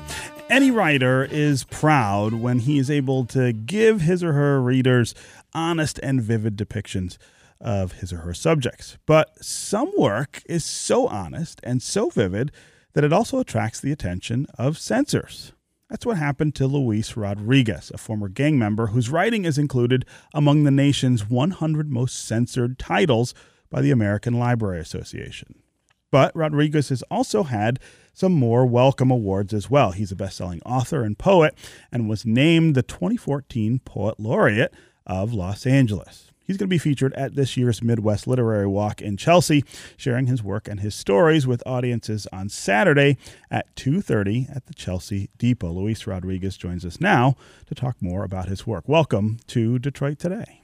Any 0.47 0.69
writer 0.69 1.23
is 1.31 1.63
proud 1.63 2.35
when 2.35 2.59
he 2.59 2.77
is 2.77 2.91
able 2.91 3.25
to 3.25 3.51
give 3.51 4.01
his 4.01 4.23
or 4.23 4.33
her 4.33 4.61
readers 4.61 5.15
honest 5.55 5.99
and 6.03 6.21
vivid 6.21 6.55
depictions 6.55 7.17
of 7.59 7.93
his 7.93 8.13
or 8.13 8.17
her 8.17 8.35
subjects. 8.35 8.99
But 9.07 9.43
some 9.43 9.91
work 9.97 10.43
is 10.45 10.63
so 10.63 11.07
honest 11.07 11.59
and 11.63 11.81
so 11.81 12.11
vivid 12.11 12.51
that 12.93 13.03
it 13.03 13.11
also 13.11 13.39
attracts 13.39 13.79
the 13.79 13.91
attention 13.91 14.45
of 14.59 14.77
censors. 14.77 15.51
That's 15.89 16.05
what 16.05 16.17
happened 16.17 16.55
to 16.55 16.65
Luis 16.65 17.15
Rodriguez, 17.15 17.91
a 17.93 17.99
former 17.99 18.27
gang 18.27 18.57
member 18.57 18.87
whose 18.87 19.11
writing 19.11 19.45
is 19.45 19.59
included 19.59 20.03
among 20.33 20.63
the 20.63 20.71
nation's 20.71 21.29
100 21.29 21.91
most 21.91 22.25
censored 22.25 22.79
titles 22.79 23.35
by 23.69 23.81
the 23.81 23.91
American 23.91 24.39
Library 24.39 24.79
Association. 24.79 25.61
But 26.09 26.35
Rodriguez 26.35 26.89
has 26.89 27.03
also 27.11 27.43
had 27.43 27.79
some 28.13 28.31
more 28.31 28.65
welcome 28.65 29.11
awards 29.11 29.53
as 29.53 29.69
well. 29.69 29.91
He's 29.91 30.11
a 30.11 30.15
best 30.15 30.37
selling 30.37 30.61
author 30.65 31.03
and 31.03 31.19
poet 31.19 31.55
and 31.91 32.09
was 32.09 32.25
named 32.25 32.73
the 32.73 32.83
2014 32.83 33.79
Poet 33.79 34.19
Laureate 34.19 34.73
of 35.05 35.33
Los 35.33 35.67
Angeles. 35.67 36.31
He's 36.45 36.57
going 36.57 36.67
to 36.67 36.73
be 36.73 36.77
featured 36.77 37.13
at 37.13 37.35
this 37.35 37.57
year's 37.57 37.81
Midwest 37.81 38.27
Literary 38.27 38.67
Walk 38.67 39.01
in 39.01 39.17
Chelsea, 39.17 39.63
sharing 39.97 40.27
his 40.27 40.43
work 40.43 40.67
and 40.67 40.79
his 40.79 40.93
stories 40.93 41.47
with 41.47 41.63
audiences 41.65 42.27
on 42.31 42.49
Saturday 42.49 43.17
at 43.49 43.75
2:30 43.75 44.55
at 44.55 44.67
the 44.67 44.75
Chelsea 44.75 45.29
Depot. 45.39 45.71
Luis 45.71 46.05
Rodriguez 46.05 46.55
joins 46.55 46.85
us 46.85 47.01
now 47.01 47.35
to 47.65 47.73
talk 47.73 47.99
more 47.99 48.23
about 48.23 48.47
his 48.47 48.67
work. 48.67 48.87
Welcome 48.87 49.39
to 49.47 49.79
Detroit 49.79 50.19
Today. 50.19 50.61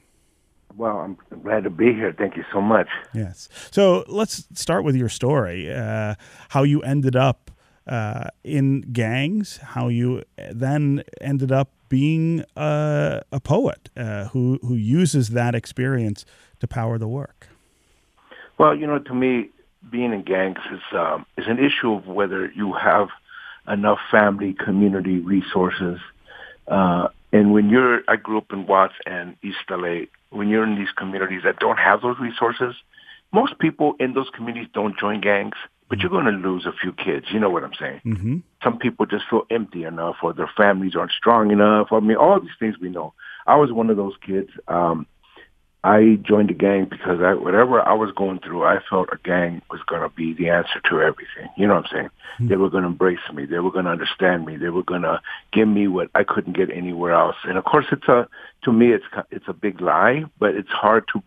Well, 0.76 0.98
I'm 0.98 1.18
glad 1.42 1.64
to 1.64 1.70
be 1.70 1.92
here. 1.92 2.14
Thank 2.16 2.36
you 2.36 2.44
so 2.52 2.60
much. 2.60 2.88
Yes. 3.12 3.48
So 3.72 4.04
let's 4.06 4.46
start 4.54 4.84
with 4.84 4.94
your 4.94 5.08
story. 5.08 5.70
Uh, 5.70 6.14
how 6.50 6.62
you 6.62 6.80
ended 6.82 7.16
up 7.16 7.50
uh, 7.86 8.28
in 8.44 8.82
gangs, 8.92 9.56
how 9.58 9.88
you 9.88 10.22
then 10.52 11.02
ended 11.20 11.50
up 11.50 11.70
being 11.92 12.42
a, 12.56 13.20
a 13.32 13.38
poet 13.38 13.90
uh, 13.98 14.24
who 14.28 14.58
who 14.62 14.74
uses 14.74 15.28
that 15.28 15.54
experience 15.54 16.24
to 16.58 16.66
power 16.66 16.96
the 16.96 17.06
work? 17.06 17.48
Well, 18.56 18.74
you 18.74 18.86
know, 18.86 18.98
to 18.98 19.14
me, 19.14 19.50
being 19.90 20.14
in 20.14 20.22
gangs 20.22 20.60
is 20.72 20.80
um, 20.92 21.26
is 21.36 21.44
an 21.48 21.58
issue 21.58 21.92
of 21.92 22.06
whether 22.06 22.50
you 22.52 22.72
have 22.72 23.08
enough 23.68 23.98
family, 24.10 24.54
community 24.54 25.18
resources. 25.18 25.98
Uh, 26.66 27.08
and 27.30 27.52
when 27.52 27.68
you're, 27.68 28.00
I 28.08 28.16
grew 28.16 28.38
up 28.38 28.52
in 28.52 28.66
Watts 28.66 28.94
and 29.04 29.36
East 29.42 29.58
LA. 29.68 30.06
When 30.30 30.48
you're 30.48 30.64
in 30.64 30.76
these 30.76 30.92
communities 30.96 31.42
that 31.44 31.58
don't 31.58 31.76
have 31.76 32.00
those 32.00 32.18
resources, 32.18 32.74
most 33.34 33.58
people 33.58 33.96
in 34.00 34.14
those 34.14 34.30
communities 34.34 34.70
don't 34.72 34.98
join 34.98 35.20
gangs 35.20 35.56
but 35.92 36.00
you're 36.00 36.08
going 36.08 36.24
to 36.24 36.30
lose 36.30 36.64
a 36.64 36.72
few 36.72 36.90
kids. 36.90 37.26
You 37.30 37.38
know 37.38 37.50
what 37.50 37.64
I'm 37.64 37.74
saying? 37.78 38.00
Mm-hmm. 38.06 38.36
Some 38.64 38.78
people 38.78 39.04
just 39.04 39.24
feel 39.28 39.42
empty 39.50 39.84
enough, 39.84 40.16
or 40.22 40.32
their 40.32 40.50
families 40.56 40.96
aren't 40.96 41.12
strong 41.12 41.50
enough. 41.50 41.88
I 41.92 42.00
mean, 42.00 42.16
all 42.16 42.40
these 42.40 42.56
things 42.58 42.78
we 42.80 42.88
know. 42.88 43.12
I 43.46 43.56
was 43.56 43.70
one 43.72 43.90
of 43.90 43.98
those 43.98 44.14
kids. 44.26 44.48
Um, 44.68 45.06
I 45.84 46.18
joined 46.22 46.50
a 46.50 46.54
gang 46.54 46.86
because 46.88 47.20
I, 47.20 47.34
whatever 47.34 47.86
I 47.86 47.92
was 47.92 48.10
going 48.16 48.38
through, 48.38 48.64
I 48.64 48.78
felt 48.88 49.10
a 49.12 49.18
gang 49.22 49.60
was 49.70 49.82
going 49.86 50.00
to 50.00 50.08
be 50.08 50.32
the 50.32 50.48
answer 50.48 50.80
to 50.88 51.02
everything. 51.02 51.50
You 51.58 51.66
know 51.66 51.74
what 51.74 51.84
I'm 51.84 51.90
saying? 51.92 52.06
Mm-hmm. 52.06 52.48
They 52.48 52.56
were 52.56 52.70
going 52.70 52.84
to 52.84 52.88
embrace 52.88 53.18
me. 53.34 53.44
They 53.44 53.58
were 53.58 53.70
going 53.70 53.84
to 53.84 53.90
understand 53.90 54.46
me. 54.46 54.56
They 54.56 54.70
were 54.70 54.84
going 54.84 55.02
to 55.02 55.20
give 55.52 55.68
me 55.68 55.88
what 55.88 56.08
I 56.14 56.24
couldn't 56.24 56.56
get 56.56 56.70
anywhere 56.70 57.12
else. 57.12 57.36
And 57.44 57.58
of 57.58 57.64
course, 57.64 57.84
it's 57.92 58.08
a 58.08 58.28
to 58.64 58.72
me, 58.72 58.94
it's 58.94 59.04
it's 59.30 59.46
a 59.46 59.52
big 59.52 59.82
lie, 59.82 60.24
but 60.38 60.54
it's 60.54 60.70
hard 60.70 61.04
to 61.12 61.22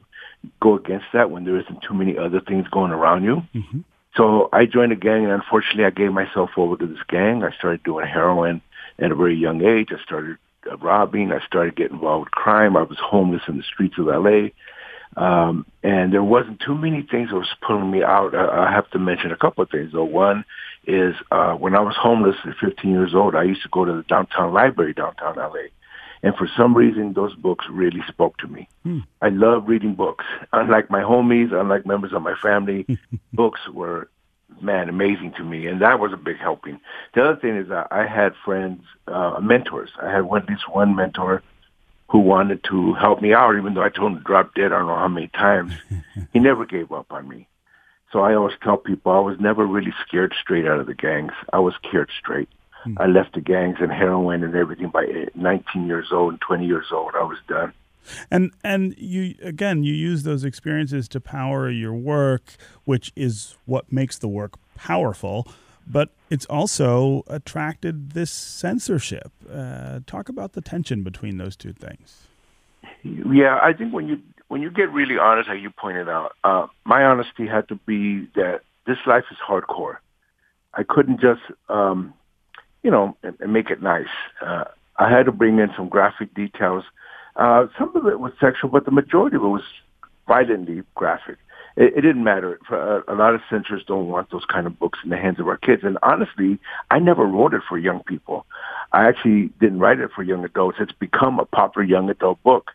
go 0.60 0.76
against 0.76 1.06
that 1.14 1.30
when 1.30 1.46
there 1.46 1.60
isn't 1.60 1.84
too 1.88 1.94
many 1.94 2.18
other 2.18 2.42
things 2.42 2.68
going 2.70 2.92
around 2.92 3.24
you. 3.24 3.44
Mm-hmm. 3.54 3.82
So 4.16 4.50
I 4.54 4.66
joined 4.66 4.92
a 4.92 4.96
gang, 4.96 5.24
and 5.24 5.32
unfortunately, 5.32 5.86
I 5.86 5.90
gave 5.90 6.12
myself 6.12 6.52
over 6.58 6.78
to 6.78 6.88
this 6.88 7.04
gang. 7.10 7.44
I 7.44 7.52
started 7.58 7.84
doing 7.84 8.08
heroin 8.08 8.62
at 9.00 9.12
a 9.12 9.16
very 9.16 9.36
young 9.36 9.64
age. 9.64 9.90
I 9.92 10.02
started 10.04 10.38
uh, 10.72 10.78
robbing. 10.78 11.32
I 11.32 11.46
started 11.46 11.76
getting 11.76 11.98
involved 11.98 12.26
with 12.26 12.32
crime. 12.32 12.78
I 12.78 12.84
was 12.84 12.98
homeless 13.00 13.42
in 13.48 13.58
the 13.58 13.64
streets 13.64 13.98
of 13.98 14.06
LA. 14.06 14.50
Um, 15.18 15.66
and 15.84 16.14
there 16.14 16.24
wasn't 16.24 16.60
too 16.60 16.76
many 16.76 17.02
things 17.10 17.30
that 17.30 17.36
was 17.36 17.54
pulling 17.66 17.92
me 17.92 18.04
out. 18.04 18.36
I, 18.36 18.68
I 18.68 18.72
have 18.72 18.90
to 18.92 19.00
mention 19.00 19.32
a 19.32 19.38
couple 19.38 19.64
of 19.64 19.70
things 19.70 19.92
though. 19.94 20.04
One 20.04 20.44
is, 20.86 21.16
uh, 21.32 21.54
when 21.54 21.76
I 21.76 21.80
was 21.82 21.96
homeless 21.98 22.36
at 22.46 22.56
15 22.58 22.92
years 22.92 23.16
old, 23.16 23.34
I 23.36 23.44
used 23.44 23.64
to 23.64 23.70
go 23.70 23.86
to 23.86 23.94
the 23.94 24.04
downtown 24.04 24.54
library 24.54 24.94
downtown 24.94 25.36
LA. 25.38 25.68
And 26.26 26.36
for 26.36 26.50
some 26.58 26.76
reason, 26.76 27.14
those 27.14 27.36
books 27.36 27.66
really 27.70 28.02
spoke 28.08 28.38
to 28.40 28.48
me. 28.48 28.68
Hmm. 28.82 29.02
I 29.22 29.30
love 29.30 29.68
reading 29.68 29.94
books. 29.94 30.26
Unlike 30.52 30.90
my 30.90 31.02
homies, 31.02 31.54
unlike 31.54 31.86
members 31.86 32.14
of 32.14 32.24
my 32.24 32.34
family, 32.42 32.88
books 33.34 33.62
were 33.72 34.10
man, 34.60 34.90
amazing 34.90 35.34
to 35.38 35.44
me, 35.44 35.68
and 35.68 35.84
that 35.84 36.00
was 36.00 36.14
a 36.14 36.18
big 36.18 36.38
helping. 36.38 36.80
The 37.14 37.24
other 37.24 37.40
thing 37.40 37.56
is 37.56 37.70
that 37.70 37.90
I 37.92 38.08
had 38.08 38.34
friends, 38.44 38.82
uh, 39.08 39.40
mentors. 39.40 39.92
I 40.02 40.10
had 40.10 40.22
one, 40.22 40.42
at 40.42 40.50
least 40.50 40.68
one 40.68 40.96
mentor 40.96 41.44
who 42.10 42.20
wanted 42.20 42.64
to 42.72 42.94
help 42.96 43.22
me 43.22 43.32
out, 43.32 43.56
even 43.56 43.76
though 43.76 43.84
I 43.84 43.90
told 43.90 44.14
him 44.14 44.18
to 44.18 44.24
drop 44.24 44.56
dead. 44.56 44.74
I 44.74 44.80
don't 44.80 44.88
know 44.88 44.96
how 44.96 45.08
many 45.08 45.28
times. 45.28 45.74
he 46.34 46.40
never 46.40 46.66
gave 46.66 46.92
up 46.92 47.12
on 47.12 47.28
me. 47.28 47.48
So 48.12 48.22
I 48.22 48.34
always 48.34 48.56
tell 48.64 48.78
people 48.78 49.12
I 49.12 49.20
was 49.20 49.40
never 49.40 49.64
really 49.64 49.94
scared 50.08 50.34
straight 50.42 50.66
out 50.66 50.80
of 50.80 50.88
the 50.88 50.96
gangs. 50.96 51.34
I 51.54 51.60
was 51.60 51.76
scared 51.88 52.10
straight. 52.18 52.50
Mm-hmm. 52.86 53.02
I 53.02 53.06
left 53.08 53.34
the 53.34 53.42
gangs 53.42 53.78
and 53.80 53.92
heroin 53.92 54.44
and 54.44 54.56
everything 54.56 54.90
by 54.90 55.06
19 55.36 55.88
years 55.88 56.08
old 56.12 56.34
and 56.34 56.42
20 56.42 56.66
years 56.66 56.88
old. 56.92 57.12
I 57.16 57.24
was 57.24 57.38
done. 57.48 57.74
And 58.30 58.52
and 58.64 58.94
you 59.00 59.34
again 59.42 59.84
you 59.84 59.92
use 59.92 60.22
those 60.22 60.44
experiences 60.44 61.08
to 61.08 61.20
power 61.20 61.72
your 61.72 61.94
work, 61.94 62.56
which 62.84 63.12
is 63.16 63.58
what 63.66 63.92
makes 63.92 64.20
the 64.20 64.28
work 64.28 64.54
powerful. 64.76 65.48
But 65.88 66.10
it's 66.30 66.46
also 66.46 67.24
attracted 67.28 68.12
this 68.12 68.32
censorship. 68.32 69.32
Uh, 69.52 70.02
talk 70.06 70.30
about 70.30 70.54
the 70.54 70.62
tension 70.62 71.02
between 71.04 71.38
those 71.38 71.56
two 71.56 71.74
things. 71.74 72.28
Yeah, 73.04 73.60
I 73.62 73.74
think 73.74 73.92
when 73.92 74.08
you 74.08 74.22
when 74.48 74.62
you 74.62 74.70
get 74.70 74.92
really 74.92 75.18
honest, 75.18 75.50
like 75.50 75.62
you 75.62 75.72
pointed 75.72 76.10
out, 76.10 76.34
uh, 76.44 76.68
my 76.86 77.04
honesty 77.04 77.48
had 77.48 77.68
to 77.70 77.76
be 77.88 78.28
that 78.36 78.62
this 78.86 78.98
life 79.06 79.26
is 79.32 79.38
hardcore. 79.48 79.98
I 80.74 80.84
couldn't 80.84 81.20
just, 81.20 81.42
um, 81.70 82.14
you 82.86 82.92
know, 82.92 83.18
and, 83.24 83.36
and 83.40 83.52
make 83.52 83.72
it 83.72 83.82
nice. 83.82 84.14
Uh, 84.42 84.66
I 84.98 85.10
had 85.10 85.26
to 85.26 85.32
bring 85.32 85.58
in 85.58 85.72
some 85.76 85.90
graphic 85.90 86.36
details. 86.36 86.84
Uh, 87.36 87.66
some 87.80 87.96
of 87.96 88.06
it 88.06 88.20
was 88.20 88.32
sexual, 88.40 88.70
but 88.70 88.86
the 88.86 88.92
majority 88.92 89.38
of 89.38 89.42
it 89.42 89.48
was 89.48 89.64
violently 90.28 90.84
graphic. 90.94 91.38
It, 91.76 91.94
it 91.98 92.02
didn't 92.02 92.24
matter. 92.24 92.60
For, 92.68 92.80
uh, 92.80 93.12
a 93.12 93.16
lot 93.16 93.34
of 93.34 93.42
censors 93.50 93.84
don't 93.88 94.08
want 94.08 94.30
those 94.30 94.46
kind 94.46 94.68
of 94.68 94.78
books 94.78 95.00
in 95.04 95.10
the 95.10 95.18
hands 95.18 95.40
of 95.40 95.48
our 95.48 95.58
kids. 95.58 95.82
And 95.84 95.98
honestly, 96.04 96.60
I 96.92 97.00
never 97.00 97.26
wrote 97.26 97.56
it 97.56 97.64
for 97.68 97.80
young 97.80 98.04
people. 98.04 98.46
I 98.92 99.08
actually 99.08 99.50
didn't 99.60 99.80
write 99.80 100.00
it 100.00 100.12
for 100.16 100.22
young 100.22 100.46
adults. 100.46 100.78
It's 100.80 100.92
become 100.92 101.40
a 101.40 101.46
popular 101.46 101.88
young 101.88 102.12
adult 102.12 102.42
book 102.44 102.70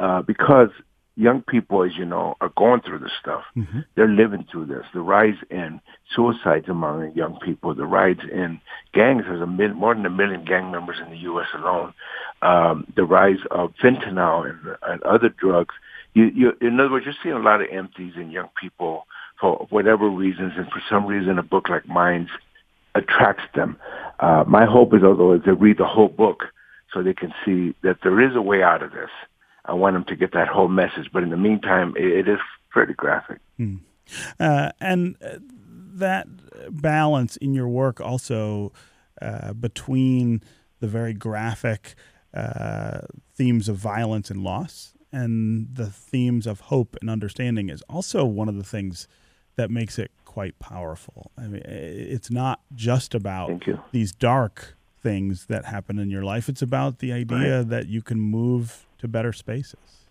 uh, 0.00 0.22
because 0.22 0.70
young 1.16 1.42
people, 1.42 1.84
as 1.84 1.92
you 1.96 2.04
know, 2.04 2.36
are 2.40 2.52
going 2.56 2.80
through 2.80 2.98
this 2.98 3.12
stuff. 3.20 3.42
Mm-hmm. 3.56 3.80
They're 3.94 4.08
living 4.08 4.46
through 4.50 4.66
this. 4.66 4.84
The 4.92 5.00
rise 5.00 5.36
in 5.50 5.80
suicides 6.14 6.68
among 6.68 7.12
young 7.14 7.38
people, 7.40 7.74
the 7.74 7.86
rise 7.86 8.18
in 8.30 8.60
gangs. 8.92 9.24
There's 9.26 9.40
a 9.40 9.46
mil- 9.46 9.74
more 9.74 9.94
than 9.94 10.06
a 10.06 10.10
million 10.10 10.44
gang 10.44 10.70
members 10.70 10.96
in 11.04 11.10
the 11.10 11.18
U.S. 11.18 11.46
alone. 11.54 11.94
Um, 12.42 12.86
the 12.96 13.04
rise 13.04 13.38
of 13.50 13.72
fentanyl 13.82 14.48
and, 14.48 14.76
and 14.82 15.02
other 15.04 15.28
drugs. 15.28 15.74
You, 16.14 16.24
you, 16.34 16.52
in 16.60 16.78
other 16.80 16.90
words, 16.90 17.06
you're 17.06 17.14
seeing 17.22 17.34
a 17.34 17.38
lot 17.38 17.60
of 17.60 17.68
empties 17.70 18.14
in 18.16 18.30
young 18.30 18.48
people 18.60 19.06
for 19.40 19.66
whatever 19.70 20.08
reasons, 20.08 20.52
and 20.56 20.66
for 20.68 20.82
some 20.88 21.06
reason, 21.06 21.38
a 21.38 21.42
book 21.42 21.68
like 21.68 21.88
mine's 21.88 22.28
attracts 22.94 23.44
them. 23.54 23.76
Uh, 24.20 24.44
my 24.46 24.64
hope 24.64 24.94
is, 24.94 25.02
although, 25.02 25.34
is 25.34 25.42
to 25.44 25.54
read 25.54 25.78
the 25.78 25.86
whole 25.86 26.08
book 26.08 26.44
so 26.92 27.02
they 27.02 27.14
can 27.14 27.34
see 27.44 27.74
that 27.82 27.98
there 28.02 28.20
is 28.20 28.36
a 28.36 28.42
way 28.42 28.62
out 28.62 28.82
of 28.82 28.92
this 28.92 29.10
I 29.64 29.74
want 29.74 29.94
them 29.94 30.04
to 30.04 30.16
get 30.16 30.32
that 30.32 30.48
whole 30.48 30.68
message. 30.68 31.10
But 31.12 31.22
in 31.22 31.30
the 31.30 31.36
meantime, 31.36 31.94
it, 31.96 32.04
it 32.04 32.28
is 32.28 32.38
pretty 32.70 32.94
graphic. 32.94 33.40
Hmm. 33.56 33.76
Uh, 34.38 34.70
and 34.80 35.16
uh, 35.24 35.38
that 35.94 36.26
balance 36.70 37.36
in 37.38 37.54
your 37.54 37.68
work 37.68 38.00
also 38.00 38.72
uh, 39.22 39.52
between 39.54 40.42
the 40.80 40.86
very 40.86 41.14
graphic 41.14 41.94
uh, 42.34 43.02
themes 43.34 43.68
of 43.68 43.76
violence 43.76 44.30
and 44.30 44.42
loss 44.42 44.92
and 45.14 45.68
the 45.72 45.86
themes 45.86 46.46
of 46.46 46.60
hope 46.60 46.96
and 47.00 47.08
understanding 47.08 47.70
is 47.70 47.82
also 47.82 48.24
one 48.24 48.48
of 48.48 48.56
the 48.56 48.64
things 48.64 49.06
that 49.56 49.70
makes 49.70 49.98
it 49.98 50.10
quite 50.24 50.58
powerful. 50.58 51.30
I 51.38 51.42
mean, 51.42 51.62
it's 51.64 52.30
not 52.30 52.60
just 52.74 53.14
about 53.14 53.62
these 53.92 54.10
dark 54.10 54.76
things 55.00 55.46
that 55.46 55.66
happen 55.66 56.00
in 56.00 56.10
your 56.10 56.24
life. 56.24 56.48
It's 56.48 56.62
about 56.62 56.98
the 56.98 57.12
idea 57.12 57.58
right. 57.58 57.68
that 57.68 57.86
you 57.86 58.02
can 58.02 58.18
move 58.18 58.86
to 58.98 59.08
better 59.08 59.32
spaces. 59.32 60.04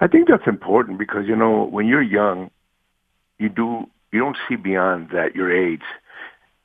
I 0.00 0.08
think 0.08 0.28
that's 0.28 0.46
important 0.46 0.98
because 0.98 1.26
you 1.26 1.36
know 1.36 1.64
when 1.64 1.86
you're 1.86 2.02
young, 2.02 2.50
you 3.38 3.48
do 3.48 3.86
you 4.12 4.20
don't 4.20 4.36
see 4.48 4.56
beyond 4.56 5.10
that 5.10 5.34
your 5.34 5.50
age. 5.50 5.82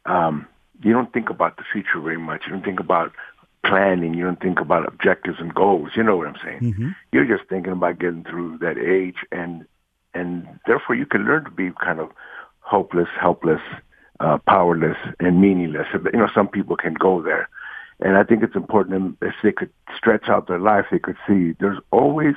Um, 0.06 0.48
you 0.84 0.94
don't 0.94 1.12
think 1.12 1.30
about 1.30 1.58
the 1.58 1.64
future 1.72 2.00
very 2.00 2.18
much. 2.18 2.44
You 2.46 2.54
don't 2.54 2.64
think 2.64 2.80
about 2.80 3.14
planning. 3.66 4.14
You 4.14 4.24
don't 4.24 4.40
think 4.40 4.60
about 4.60 4.88
objectives 4.88 5.38
and 5.40 5.54
goals. 5.54 5.92
You 5.96 6.04
know 6.04 6.18
what 6.18 6.28
I'm 6.28 6.38
saying? 6.44 6.60
Mm-hmm. 6.62 6.90
You're 7.12 7.26
just 7.26 7.50
thinking 7.50 7.74
about 7.74 8.00
getting 8.00 8.24
through 8.24 8.60
that 8.60 8.78
age, 8.78 9.18
and 9.32 9.66
and 10.14 10.48
therefore 10.66 10.96
you 10.96 11.06
can 11.06 11.26
learn 11.26 11.44
to 11.46 11.52
be 11.52 11.72
kind 11.84 12.00
of 12.00 12.10
hopeless, 12.60 13.10
helpless, 13.20 13.62
uh, 14.20 14.38
powerless, 14.48 14.98
and 15.20 15.42
meaningless. 15.42 15.88
You 15.94 16.20
know, 16.20 16.30
some 16.34 16.48
people 16.48 16.76
can 16.76 16.94
go 16.94 17.22
there. 17.22 17.50
And 18.00 18.16
I 18.16 18.24
think 18.24 18.44
it's 18.44 18.56
important 18.56 19.18
if 19.22 19.34
they 19.42 19.52
could 19.52 19.72
stretch 19.96 20.30
out 20.30 20.48
their 20.48 20.60
life, 20.60 20.86
they 20.92 21.00
could 21.00 21.18
see 21.28 21.54
there's 21.60 21.80
always 21.92 22.36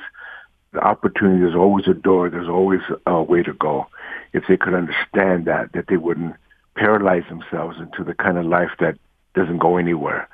the 0.73 0.79
opportunity, 0.79 1.41
there's 1.41 1.55
always 1.55 1.87
a 1.87 1.93
door, 1.93 2.29
there's 2.29 2.49
always 2.49 2.81
a 3.05 3.21
way 3.21 3.43
to 3.43 3.53
go. 3.53 3.85
If 4.33 4.45
they 4.47 4.57
could 4.57 4.73
understand 4.73 5.45
that, 5.45 5.73
that 5.73 5.85
they 5.87 5.97
wouldn't 5.97 6.35
paralyze 6.75 7.23
themselves 7.29 7.77
into 7.79 8.03
the 8.03 8.13
kind 8.13 8.37
of 8.37 8.45
life 8.45 8.71
that 8.79 8.97
doesn't 9.35 9.59
go 9.59 9.77
anywhere. 9.77 10.27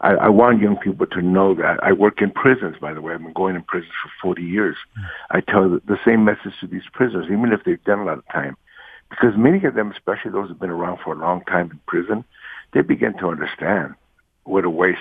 I, 0.00 0.14
I 0.14 0.28
want 0.30 0.60
young 0.60 0.76
people 0.76 1.06
to 1.06 1.22
know 1.22 1.54
that. 1.54 1.78
I 1.82 1.92
work 1.92 2.20
in 2.20 2.30
prisons, 2.32 2.76
by 2.80 2.92
the 2.92 3.00
way. 3.00 3.14
I've 3.14 3.22
been 3.22 3.32
going 3.32 3.54
in 3.54 3.62
prisons 3.62 3.92
for 4.02 4.10
40 4.34 4.42
years. 4.42 4.76
Mm. 4.98 5.04
I 5.30 5.40
tell 5.40 5.68
the, 5.68 5.82
the 5.86 5.98
same 6.04 6.24
message 6.24 6.54
to 6.60 6.66
these 6.66 6.82
prisoners, 6.92 7.26
even 7.26 7.52
if 7.52 7.62
they've 7.64 7.82
done 7.84 8.00
a 8.00 8.04
lot 8.04 8.18
of 8.18 8.26
time. 8.32 8.56
Because 9.10 9.36
many 9.36 9.62
of 9.64 9.74
them, 9.74 9.92
especially 9.92 10.32
those 10.32 10.48
who've 10.48 10.58
been 10.58 10.70
around 10.70 10.98
for 11.04 11.12
a 11.12 11.18
long 11.18 11.44
time 11.44 11.70
in 11.70 11.80
prison, 11.86 12.24
they 12.72 12.80
begin 12.80 13.16
to 13.18 13.28
understand 13.28 13.94
what 14.44 14.64
a 14.64 14.70
waste 14.70 14.98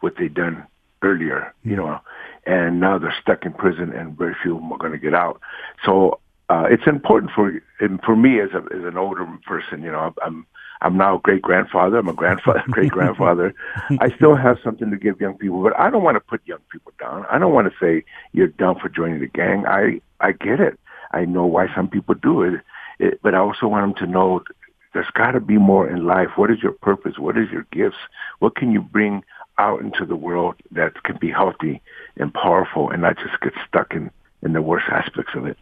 what 0.00 0.14
they 0.18 0.28
done 0.28 0.66
earlier, 1.02 1.54
you 1.62 1.76
know, 1.76 2.00
and 2.46 2.80
now 2.80 2.98
they're 2.98 3.14
stuck 3.20 3.44
in 3.44 3.52
prison 3.52 3.92
and 3.92 4.16
very 4.16 4.36
few 4.42 4.54
of 4.56 4.62
them 4.62 4.72
are 4.72 4.78
going 4.78 4.92
to 4.92 4.98
get 4.98 5.14
out. 5.14 5.40
So 5.84 6.20
uh, 6.48 6.66
it's 6.70 6.86
important 6.86 7.32
for 7.34 7.60
and 7.80 8.00
for 8.02 8.14
me 8.14 8.40
as 8.40 8.50
a 8.52 8.58
as 8.74 8.84
an 8.84 8.96
older 8.96 9.26
person, 9.46 9.82
you 9.82 9.90
know, 9.90 10.14
I'm 10.22 10.46
I'm 10.80 10.96
now 10.96 11.16
a 11.16 11.20
great 11.20 11.42
grandfather. 11.42 11.98
I'm 11.98 12.08
a 12.08 12.12
grandfather, 12.12 12.62
great 12.70 12.90
grandfather. 12.92 13.54
I 14.00 14.14
still 14.14 14.36
have 14.36 14.58
something 14.62 14.90
to 14.90 14.96
give 14.96 15.20
young 15.20 15.36
people, 15.36 15.62
but 15.62 15.78
I 15.78 15.90
don't 15.90 16.02
want 16.02 16.16
to 16.16 16.20
put 16.20 16.46
young 16.46 16.60
people 16.70 16.92
down. 17.00 17.26
I 17.30 17.38
don't 17.38 17.52
want 17.52 17.72
to 17.72 17.78
say 17.80 18.04
you're 18.32 18.48
done 18.48 18.78
for 18.78 18.88
joining 18.88 19.20
the 19.20 19.26
gang. 19.26 19.66
I 19.66 20.00
I 20.20 20.32
get 20.32 20.60
it. 20.60 20.78
I 21.12 21.24
know 21.24 21.46
why 21.46 21.66
some 21.74 21.88
people 21.88 22.14
do 22.14 22.42
it, 22.42 22.60
it 22.98 23.20
but 23.22 23.34
I 23.34 23.38
also 23.38 23.66
want 23.66 23.96
them 23.96 24.06
to 24.06 24.12
know 24.12 24.42
there's 24.96 25.10
got 25.10 25.32
to 25.32 25.40
be 25.40 25.58
more 25.58 25.86
in 25.86 26.06
life. 26.06 26.30
What 26.36 26.50
is 26.50 26.62
your 26.62 26.72
purpose? 26.72 27.18
What 27.18 27.36
is 27.36 27.50
your 27.50 27.66
gifts? 27.70 27.98
What 28.38 28.56
can 28.56 28.72
you 28.72 28.80
bring 28.80 29.22
out 29.58 29.82
into 29.82 30.06
the 30.06 30.16
world 30.16 30.54
that 30.70 31.02
can 31.02 31.18
be 31.18 31.30
healthy 31.30 31.82
and 32.16 32.32
powerful 32.32 32.90
and 32.90 33.02
not 33.02 33.18
just 33.18 33.38
get 33.42 33.52
stuck 33.68 33.92
in, 33.92 34.10
in 34.42 34.54
the 34.54 34.62
worst 34.62 34.86
aspects 34.88 35.32
of 35.34 35.44
it? 35.44 35.58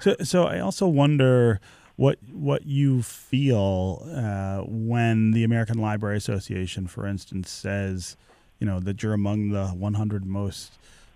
So, 0.00 0.16
so 0.24 0.44
I 0.44 0.58
also 0.58 0.88
wonder 0.88 1.60
what 1.94 2.18
what 2.32 2.66
you 2.66 3.02
feel 3.02 4.04
uh, 4.12 4.62
when 4.66 5.30
the 5.30 5.44
American 5.44 5.78
Library 5.78 6.16
Association, 6.16 6.88
for 6.88 7.06
instance, 7.06 7.50
says, 7.50 8.16
you 8.58 8.66
know, 8.66 8.80
that 8.80 9.04
you're 9.04 9.12
among 9.12 9.50
the 9.50 9.68
100 9.68 10.26
most 10.26 10.72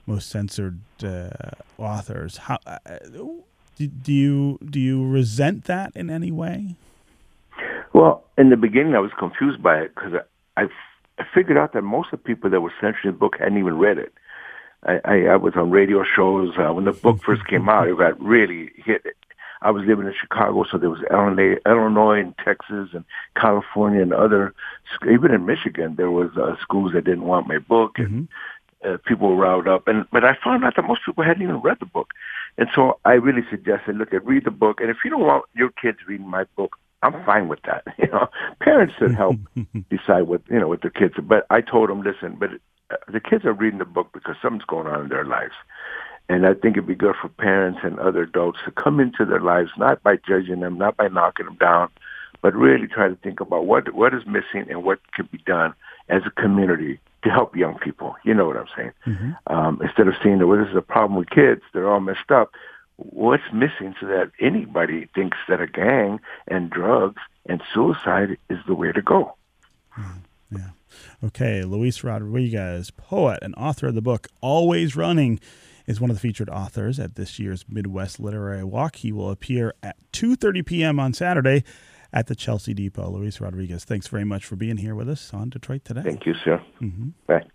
most 0.07 0.31
censored 0.31 0.79
uh, 1.03 1.31
authors. 1.77 2.37
How 2.37 2.59
uh, 2.64 2.79
do, 3.77 3.87
do 3.88 4.12
you 4.12 4.59
do 4.64 4.79
you 4.79 5.05
resent 5.05 5.64
that 5.64 5.90
in 5.97 6.09
any 6.09 6.31
way? 6.31 6.77
Well, 7.92 8.24
in 8.37 8.51
the 8.51 8.57
beginning, 8.57 8.94
I 8.94 9.01
was 9.01 9.12
confused 9.18 9.62
by 9.62 9.79
it 9.81 9.94
because 9.94 10.12
I, 10.57 10.62
I, 10.62 10.68
I 11.18 11.24
figured 11.35 11.59
out 11.59 11.72
that 11.72 11.83
most 11.83 12.12
of 12.12 12.20
the 12.20 12.24
people 12.24 12.51
that 12.51 12.61
were 12.61 12.72
censoring 12.81 13.12
the 13.12 13.18
book 13.18 13.37
hadn't 13.38 13.59
even 13.59 13.79
read 13.79 13.98
it. 13.98 14.12
I, 14.85 15.01
I, 15.05 15.14
I 15.27 15.37
was 15.37 15.55
on 15.57 15.70
radio 15.70 16.05
shows 16.05 16.55
uh, 16.59 16.72
when 16.72 16.85
the 16.85 16.92
book 16.92 17.22
first 17.24 17.46
came 17.46 17.68
out. 17.68 17.88
It 17.88 17.98
got 17.98 18.20
really 18.20 18.70
hit. 18.77 19.05
I 19.61 19.72
was 19.72 19.85
living 19.85 20.07
in 20.07 20.14
Chicago, 20.18 20.64
so 20.70 20.79
there 20.79 20.90
was 20.90 21.03
Illinois, 21.11 21.57
Illinois 21.66 22.20
and 22.20 22.35
Texas 22.38 22.90
and 22.92 23.05
California 23.35 24.03
and 24.03 24.12
other, 24.12 24.55
even 25.11 25.33
in 25.33 25.46
Michigan, 25.46 25.96
there 25.96 26.12
was 26.12 26.31
uh, 26.37 26.55
schools 26.62 26.92
that 26.92 27.05
didn't 27.05 27.24
want 27.24 27.48
my 27.48 27.59
book, 27.59 27.98
and 27.98 28.29
mm-hmm. 28.29 28.94
uh, 28.94 28.98
people 29.05 29.31
were 29.31 29.42
riled 29.42 29.66
up. 29.66 29.88
And 29.88 30.07
but 30.12 30.24
I 30.24 30.37
found 30.44 30.64
out 30.64 30.77
that 30.77 30.87
most 30.87 31.01
people 31.05 31.24
hadn't 31.24 31.42
even 31.42 31.57
read 31.57 31.79
the 31.81 31.87
book, 31.87 32.12
and 32.57 32.68
so 32.72 33.01
I 33.05 33.14
really 33.14 33.42
suggested, 33.51 33.96
look 33.96 34.14
at 34.14 34.24
read 34.24 34.44
the 34.44 34.53
book, 34.53 34.81
and 34.81 34.90
if 34.90 34.98
you 35.05 35.11
don't 35.11 35.27
want 35.27 35.44
your 35.55 35.70
kids 35.70 35.98
reading 36.07 36.29
my 36.29 36.44
book, 36.55 36.79
I'm 37.03 37.25
fine 37.25 37.49
with 37.49 37.61
that. 37.63 37.85
You 37.99 38.09
know, 38.09 38.29
parents 38.61 38.95
should 38.99 39.15
help 39.15 39.37
decide 39.91 40.23
what 40.23 40.43
you 40.49 40.59
know 40.59 40.69
with 40.69 40.83
their 40.83 40.91
kids. 40.91 41.15
But 41.23 41.47
I 41.51 41.61
told 41.61 41.91
them, 41.91 42.03
listen, 42.03 42.37
but 42.39 42.51
uh, 42.91 42.97
the 43.13 43.21
kids 43.21 43.45
are 43.45 43.53
reading 43.53 43.79
the 43.79 43.85
book 43.85 44.11
because 44.13 44.37
something's 44.41 44.65
going 44.65 44.87
on 44.87 45.03
in 45.03 45.09
their 45.09 45.25
lives, 45.25 45.55
and 46.29 46.47
I 46.47 46.55
think 46.55 46.77
it'd 46.77 46.87
be 46.87 46.95
good 46.95 47.17
for 47.21 47.29
parents 47.29 47.81
and 47.83 47.99
other 47.99 48.23
adults 48.23 48.61
to 48.65 48.71
come 48.71 49.01
into 49.01 49.25
their 49.25 49.41
lives 49.41 49.71
not 49.77 50.03
by 50.03 50.17
judging 50.17 50.61
them, 50.61 50.79
not 50.79 50.97
by 50.97 51.09
knocking 51.09 51.47
them 51.47 51.57
down, 51.57 51.91
but 52.41 52.55
really 52.55 52.87
try 52.87 53.09
to 53.09 53.17
think 53.17 53.41
about 53.41 53.67
what 53.67 53.93
what 53.95 54.15
is 54.15 54.23
missing 54.27 54.71
and 54.71 54.85
what 54.85 55.01
can 55.13 55.29
be 55.31 55.39
done 55.39 55.75
as 56.09 56.23
a 56.25 56.41
community 56.41 57.01
to 57.25 57.31
help 57.31 57.57
young 57.57 57.79
people. 57.79 58.15
You 58.25 58.35
know 58.35 58.47
what 58.47 58.57
I'm 58.57 58.69
saying? 58.77 58.93
Mm-hmm. 59.07 59.53
Um, 59.53 59.81
instead 59.83 60.09
of 60.09 60.15
seeing 60.23 60.39
that 60.39 60.47
well, 60.47 60.59
this 60.59 60.71
is 60.71 60.77
a 60.77 60.83
problem 60.83 61.19
with 61.19 61.31
kids, 61.31 61.63
they're 61.73 61.89
all 61.89 62.01
messed 62.01 62.31
up 62.31 62.53
what's 62.99 63.45
missing 63.53 63.95
so 64.01 64.07
that 64.07 64.33
anybody 64.41 65.09
thinks 65.15 65.39
that 65.49 65.61
a 65.61 65.67
gang 65.67 66.21
and 66.47 66.69
drugs 66.69 67.23
and 67.47 67.63
suicide 67.73 68.37
is 68.51 68.59
the 68.67 68.75
way 68.75 68.93
to 68.93 69.01
go. 69.01 69.35
Mm, 69.97 70.23
yeah. 70.51 70.71
Okay, 71.25 71.63
Luis 71.63 72.03
Rodriguez, 72.03 72.91
poet 72.91 73.39
and 73.43 73.55
author 73.57 73.89
of 73.89 73.95
the 73.95 74.03
book 74.03 74.27
Always 74.41 74.97
Running, 74.97 75.39
is 75.87 76.01
one 76.01 76.11
of 76.11 76.17
the 76.17 76.21
featured 76.21 76.51
authors 76.51 76.99
at 76.99 77.15
this 77.15 77.39
year's 77.39 77.65
Midwest 77.69 78.21
Literary 78.21 78.65
Walk. 78.65 78.97
He 78.97 79.13
will 79.13 79.31
appear 79.31 79.75
at 79.83 79.97
2:30 80.13 80.67
p.m. 80.67 81.01
on 81.01 81.13
Saturday 81.15 81.65
at 82.13 82.27
the 82.27 82.35
Chelsea 82.35 82.75
Depot. 82.75 83.11
Luis 83.11 83.41
Rodriguez, 83.41 83.85
thanks 83.85 84.09
very 84.09 84.25
much 84.25 84.45
for 84.45 84.57
being 84.57 84.79
here 84.79 84.95
with 84.95 85.09
us 85.09 85.33
on 85.33 85.51
Detroit 85.51 85.85
Today. 85.85 86.03
Thank 86.03 86.27
you, 86.27 86.35
sir. 86.45 86.61
Mm-hmm. 86.81 87.11
Bye. 87.27 87.47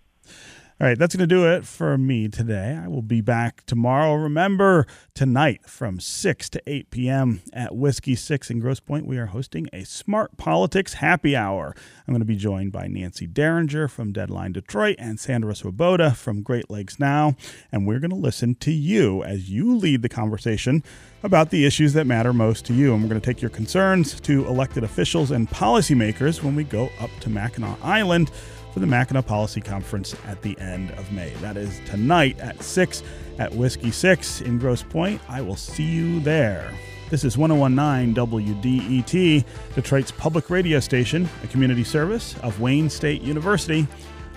All 0.80 0.88
right, 0.88 0.98
that's 0.98 1.14
going 1.14 1.28
to 1.28 1.32
do 1.32 1.48
it 1.48 1.64
for 1.64 1.96
me 1.96 2.26
today. 2.26 2.76
I 2.82 2.88
will 2.88 3.00
be 3.00 3.20
back 3.20 3.64
tomorrow. 3.64 4.14
Remember, 4.14 4.88
tonight 5.14 5.64
from 5.66 6.00
6 6.00 6.50
to 6.50 6.60
8 6.66 6.90
p.m. 6.90 7.42
at 7.52 7.76
Whiskey 7.76 8.16
6 8.16 8.50
in 8.50 8.58
Grosse 8.58 8.80
Pointe, 8.80 9.06
we 9.06 9.16
are 9.16 9.26
hosting 9.26 9.68
a 9.72 9.84
Smart 9.84 10.36
Politics 10.36 10.94
Happy 10.94 11.36
Hour. 11.36 11.76
I'm 12.08 12.12
going 12.12 12.22
to 12.22 12.26
be 12.26 12.34
joined 12.34 12.72
by 12.72 12.88
Nancy 12.88 13.28
Derringer 13.28 13.86
from 13.86 14.12
Deadline 14.12 14.50
Detroit 14.50 14.96
and 14.98 15.20
Sandra 15.20 15.54
Svoboda 15.54 16.16
from 16.16 16.42
Great 16.42 16.68
Lakes 16.68 16.98
Now. 16.98 17.36
And 17.70 17.86
we're 17.86 18.00
going 18.00 18.10
to 18.10 18.16
listen 18.16 18.56
to 18.56 18.72
you 18.72 19.22
as 19.22 19.48
you 19.48 19.76
lead 19.76 20.02
the 20.02 20.08
conversation 20.08 20.82
about 21.22 21.50
the 21.50 21.64
issues 21.64 21.92
that 21.92 22.08
matter 22.08 22.32
most 22.32 22.64
to 22.64 22.74
you. 22.74 22.92
And 22.92 23.00
we're 23.00 23.10
going 23.10 23.20
to 23.20 23.24
take 23.24 23.40
your 23.40 23.50
concerns 23.50 24.20
to 24.22 24.44
elected 24.48 24.82
officials 24.82 25.30
and 25.30 25.48
policymakers 25.48 26.42
when 26.42 26.56
we 26.56 26.64
go 26.64 26.90
up 26.98 27.10
to 27.20 27.30
Mackinac 27.30 27.78
Island 27.80 28.32
for 28.74 28.80
the 28.80 28.86
Mackinac 28.88 29.24
Policy 29.24 29.60
Conference 29.60 30.16
at 30.26 30.42
the 30.42 30.58
end 30.58 30.90
of 30.92 31.10
May. 31.12 31.30
That 31.34 31.56
is 31.56 31.80
tonight 31.86 32.38
at 32.40 32.60
6 32.60 33.04
at 33.38 33.54
Whiskey 33.54 33.92
6 33.92 34.40
in 34.40 34.58
Grosse 34.58 34.82
Pointe. 34.82 35.20
I 35.28 35.42
will 35.42 35.54
see 35.54 35.84
you 35.84 36.18
there. 36.20 36.72
This 37.08 37.22
is 37.22 37.38
1019 37.38 38.14
WDET, 38.16 39.44
Detroit's 39.76 40.10
public 40.10 40.50
radio 40.50 40.80
station, 40.80 41.28
a 41.44 41.46
community 41.46 41.84
service 41.84 42.36
of 42.42 42.60
Wayne 42.60 42.90
State 42.90 43.22
University. 43.22 43.86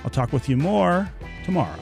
I'll 0.04 0.12
talk 0.12 0.32
with 0.32 0.47
you 0.47 0.56
more 0.56 1.10
tomorrow. 1.43 1.80